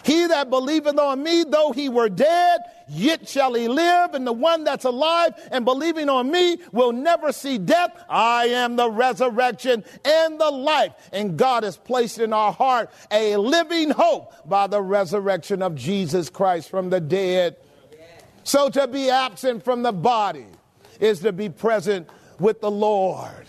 He 0.03 0.27
that 0.27 0.51
believeth 0.51 0.99
on 0.99 1.23
me, 1.23 1.43
though 1.43 1.71
he 1.71 1.89
were 1.89 2.09
dead, 2.09 2.59
yet 2.88 3.27
shall 3.27 3.55
he 3.55 3.67
live. 3.67 4.13
And 4.13 4.25
the 4.25 4.33
one 4.33 4.63
that's 4.63 4.85
alive 4.85 5.33
and 5.51 5.65
believing 5.65 6.09
on 6.09 6.29
me 6.29 6.57
will 6.71 6.91
never 6.91 7.31
see 7.31 7.57
death. 7.57 7.91
I 8.07 8.45
am 8.47 8.75
the 8.75 8.89
resurrection 8.89 9.83
and 10.05 10.39
the 10.39 10.51
life. 10.51 10.93
And 11.12 11.38
God 11.38 11.63
has 11.63 11.77
placed 11.77 12.19
in 12.19 12.33
our 12.33 12.53
heart 12.53 12.91
a 13.09 13.38
living 13.38 13.89
hope 13.89 14.47
by 14.47 14.67
the 14.67 14.81
resurrection 14.81 15.63
of 15.63 15.73
Jesus 15.73 16.29
Christ 16.29 16.69
from 16.69 16.91
the 16.91 17.01
dead. 17.01 17.57
So 18.43 18.69
to 18.69 18.88
be 18.88 19.10
absent 19.10 19.63
from 19.63 19.84
the 19.84 19.91
body 19.91 20.47
is 20.99 21.19
to 21.21 21.32
be 21.32 21.49
present 21.49 22.10
with 22.39 22.62
the 22.62 22.71
Lord. 22.71 23.47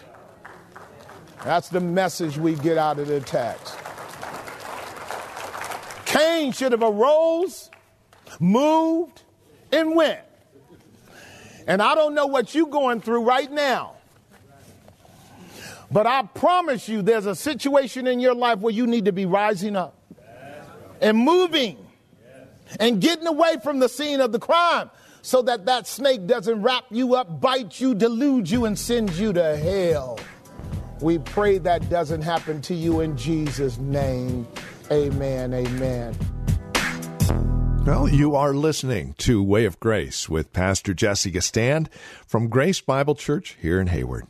That's 1.45 1.69
the 1.69 1.81
message 1.81 2.37
we 2.37 2.55
get 2.55 2.77
out 2.77 2.99
of 2.99 3.09
the 3.09 3.21
text. 3.21 3.77
Cain 6.05 6.53
should 6.53 6.73
have 6.73 6.83
arose, 6.83 7.71
moved, 8.41 9.23
and 9.73 9.95
went. 9.95 10.21
And 11.67 11.81
I 11.81 11.95
don't 11.95 12.15
know 12.15 12.27
what 12.27 12.55
you're 12.55 12.67
going 12.67 13.01
through 13.01 13.23
right 13.23 13.51
now. 13.51 13.95
But 15.91 16.07
I 16.07 16.23
promise 16.23 16.89
you, 16.89 17.03
there's 17.03 17.27
a 17.27 17.35
situation 17.35 18.07
in 18.07 18.21
your 18.21 18.35
life 18.35 18.59
where 18.59 18.73
you 18.73 18.87
need 18.87 19.07
to 19.07 19.13
be 19.13 19.27
rising 19.27 19.77
up 19.77 19.97
and 21.01 21.17
moving 21.17 21.79
and 22.79 23.01
getting 23.01 23.27
away 23.27 23.57
from 23.63 23.79
the 23.79 23.89
scene 23.89 24.21
of 24.21 24.33
the 24.33 24.39
crime 24.39 24.91
so 25.23 25.43
that 25.43 25.67
that 25.67 25.87
snake 25.87 26.27
doesn't 26.27 26.63
wrap 26.63 26.85
you 26.91 27.15
up, 27.15 27.41
bite 27.41 27.81
you, 27.81 27.95
delude 27.95 28.49
you, 28.51 28.65
and 28.65 28.79
send 28.79 29.11
you 29.13 29.33
to 29.33 29.57
hell. 29.57 30.19
We 31.01 31.19
pray 31.19 31.59
that 31.59 31.89
doesn't 31.89 32.23
happen 32.23 32.61
to 32.63 32.75
you 32.75 33.01
in 33.01 33.17
Jesus' 33.17 33.79
name. 33.79 34.47
Amen. 34.91 35.55
Amen. 35.55 36.17
Well, 37.87 38.09
you 38.09 38.37
are 38.37 38.53
listening 38.53 39.15
to 39.19 39.43
Way 39.43 39.65
of 39.65 39.81
Grace 39.81 40.29
with 40.29 40.53
Pastor 40.53 40.93
Jesse 40.93 41.33
Gistand 41.33 41.89
from 42.27 42.49
Grace 42.49 42.81
Bible 42.81 43.15
Church 43.15 43.57
here 43.61 43.81
in 43.81 43.87
Hayward. 43.87 44.27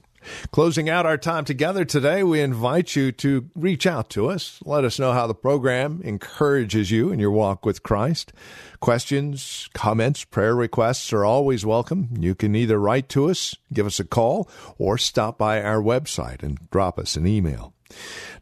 Closing 0.50 0.88
out 0.88 1.06
our 1.06 1.18
time 1.18 1.44
together 1.44 1.84
today, 1.84 2.22
we 2.22 2.40
invite 2.40 2.96
you 2.96 3.12
to 3.12 3.48
reach 3.54 3.86
out 3.86 4.10
to 4.10 4.28
us. 4.28 4.60
Let 4.64 4.84
us 4.84 4.98
know 4.98 5.12
how 5.12 5.26
the 5.26 5.34
program 5.34 6.00
encourages 6.02 6.90
you 6.90 7.10
in 7.10 7.18
your 7.18 7.30
walk 7.30 7.64
with 7.64 7.82
Christ. 7.82 8.32
Questions, 8.80 9.68
comments, 9.74 10.24
prayer 10.24 10.54
requests 10.54 11.12
are 11.12 11.24
always 11.24 11.64
welcome. 11.64 12.10
You 12.18 12.34
can 12.34 12.54
either 12.54 12.78
write 12.78 13.08
to 13.10 13.30
us, 13.30 13.56
give 13.72 13.86
us 13.86 14.00
a 14.00 14.04
call, 14.04 14.48
or 14.78 14.98
stop 14.98 15.38
by 15.38 15.62
our 15.62 15.80
website 15.80 16.42
and 16.42 16.58
drop 16.70 16.98
us 16.98 17.16
an 17.16 17.26
email. 17.26 17.74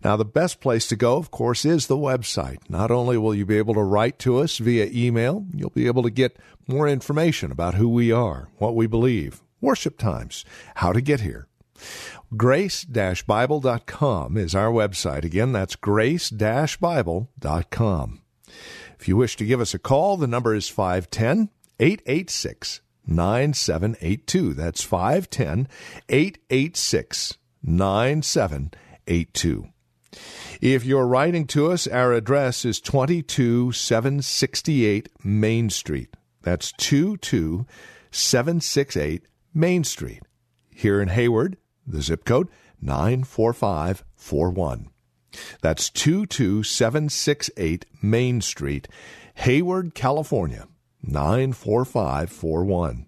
Now, 0.05 0.17
the 0.17 0.25
best 0.25 0.61
place 0.61 0.87
to 0.89 0.97
go, 0.97 1.17
of 1.17 1.31
course, 1.31 1.65
is 1.65 1.87
the 1.87 1.97
website. 1.97 2.59
Not 2.69 2.91
only 2.91 3.17
will 3.17 3.35
you 3.35 3.47
be 3.47 3.59
able 3.59 3.75
to 3.75 3.83
write 3.83 4.19
to 4.21 4.39
us 4.39 4.59
via 4.59 4.89
email, 4.93 5.47
you'll 5.55 5.71
be 5.71 5.87
able 5.87 6.03
to 6.03 6.11
get 6.11 6.39
more 6.67 6.87
information 6.87 7.51
about 7.51 7.75
who 7.75 7.89
we 7.89 8.13
are, 8.13 8.51
what 8.59 8.77
we 8.77 8.87
believe, 8.87 9.43
worship 9.61 9.99
times, 9.99 10.45
how 10.77 10.93
to 10.93 11.01
get 11.01 11.21
here. 11.21 11.49
Grace-Bible.com 12.37 14.37
is 14.37 14.55
our 14.55 14.71
website. 14.71 15.25
Again, 15.25 15.53
that's 15.53 15.77
grace-bible.com. 15.77 18.21
If 18.99 19.07
you 19.07 19.17
wish 19.17 19.37
to 19.37 19.45
give 19.45 19.61
us 19.61 19.75
a 19.75 19.79
call, 19.79 20.17
the 20.17 20.27
number 20.27 20.53
is 20.55 20.69
510 20.69 21.51
886 21.79 22.81
9782. 23.07 24.55
That's 24.55 24.83
510 24.83 25.69
886 26.09 27.39
9782. 27.63 29.69
If 30.61 30.85
you're 30.85 31.07
writing 31.07 31.47
to 31.49 31.71
us, 31.71 31.87
our 31.87 32.13
address 32.13 32.65
is 32.65 32.81
22768 32.81 35.09
Main 35.25 35.71
Street. 35.71 36.17
That's 36.43 36.73
22768 36.73 39.23
Main 39.55 39.85
Street. 39.85 40.23
Here 40.71 41.01
in 41.01 41.07
Hayward, 41.09 41.57
the 41.91 42.03
zip 42.03 42.25
code 42.25 42.49
94541. 42.81 44.91
That's 45.61 45.91
22768 45.91 47.85
Main 48.03 48.41
Street, 48.41 48.89
Hayward, 49.35 49.95
California 49.95 50.67
94541. 51.03 53.05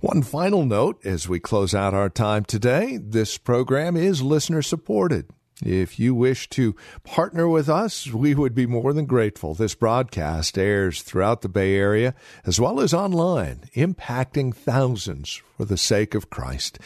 One 0.00 0.22
final 0.22 0.66
note 0.66 1.00
as 1.04 1.28
we 1.28 1.38
close 1.40 1.74
out 1.74 1.94
our 1.94 2.10
time 2.10 2.44
today 2.44 2.98
this 2.98 3.38
program 3.38 3.96
is 3.96 4.22
listener 4.22 4.62
supported. 4.62 5.28
If 5.64 5.98
you 5.98 6.14
wish 6.14 6.50
to 6.50 6.76
partner 7.02 7.48
with 7.48 7.68
us, 7.70 8.12
we 8.12 8.34
would 8.34 8.54
be 8.54 8.66
more 8.66 8.92
than 8.92 9.06
grateful. 9.06 9.54
This 9.54 9.74
broadcast 9.74 10.58
airs 10.58 11.00
throughout 11.00 11.40
the 11.40 11.48
Bay 11.48 11.76
Area 11.76 12.14
as 12.44 12.60
well 12.60 12.78
as 12.78 12.92
online, 12.92 13.62
impacting 13.74 14.54
thousands 14.54 15.40
for 15.56 15.64
the 15.64 15.78
sake 15.78 16.14
of 16.14 16.28
Christ. 16.28 16.78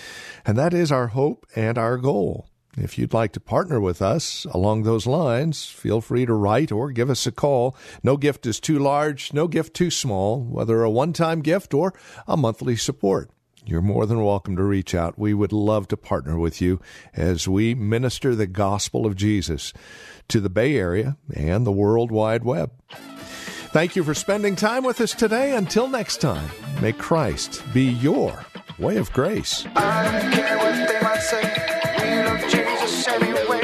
And 0.46 0.56
that 0.56 0.72
is 0.72 0.92
our 0.92 1.08
hope 1.08 1.46
and 1.56 1.78
our 1.78 1.96
goal. 1.96 2.46
If 2.76 2.96
you'd 2.96 3.12
like 3.12 3.32
to 3.32 3.40
partner 3.40 3.80
with 3.80 4.00
us 4.00 4.44
along 4.52 4.84
those 4.84 5.04
lines, 5.04 5.66
feel 5.66 6.00
free 6.00 6.24
to 6.24 6.34
write 6.34 6.70
or 6.70 6.92
give 6.92 7.10
us 7.10 7.26
a 7.26 7.32
call. 7.32 7.76
No 8.04 8.16
gift 8.16 8.46
is 8.46 8.60
too 8.60 8.78
large, 8.78 9.32
no 9.32 9.48
gift 9.48 9.74
too 9.74 9.90
small, 9.90 10.44
whether 10.44 10.84
a 10.84 10.90
one 10.90 11.12
time 11.12 11.40
gift 11.40 11.74
or 11.74 11.92
a 12.28 12.36
monthly 12.36 12.76
support. 12.76 13.30
You're 13.66 13.82
more 13.82 14.06
than 14.06 14.24
welcome 14.24 14.56
to 14.56 14.62
reach 14.62 14.94
out. 14.94 15.18
We 15.18 15.34
would 15.34 15.52
love 15.52 15.86
to 15.88 15.96
partner 15.96 16.38
with 16.38 16.60
you 16.60 16.80
as 17.14 17.46
we 17.46 17.74
minister 17.74 18.34
the 18.34 18.46
gospel 18.46 19.06
of 19.06 19.16
Jesus 19.16 19.72
to 20.28 20.40
the 20.40 20.50
Bay 20.50 20.76
Area 20.76 21.16
and 21.34 21.66
the 21.66 21.72
World 21.72 22.10
Wide 22.10 22.44
Web. 22.44 22.72
Thank 23.72 23.94
you 23.94 24.02
for 24.02 24.14
spending 24.14 24.56
time 24.56 24.82
with 24.82 25.00
us 25.00 25.14
today. 25.14 25.54
Until 25.54 25.88
next 25.88 26.20
time, 26.20 26.50
may 26.80 26.92
Christ 26.92 27.62
be 27.72 27.84
your 27.84 28.44
way 28.78 28.96
of 28.96 29.12
grace. 29.12 29.64
I 29.76 30.10
don't 30.10 30.32
care 30.32 30.58
what 30.58 30.88
they 30.88 31.00
might 31.00 31.20
say. 31.20 31.42
We 32.00 32.24
love 32.24 32.50
Jesus 32.50 33.08
anyway. 33.08 33.60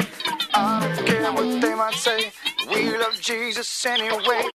I 0.53 0.95
don't 0.95 1.05
care 1.05 1.33
what 1.33 1.61
they 1.61 1.75
might 1.75 1.95
say. 1.95 2.31
We 2.69 2.97
love 2.97 3.19
Jesus 3.19 3.85
anyway. 3.85 4.49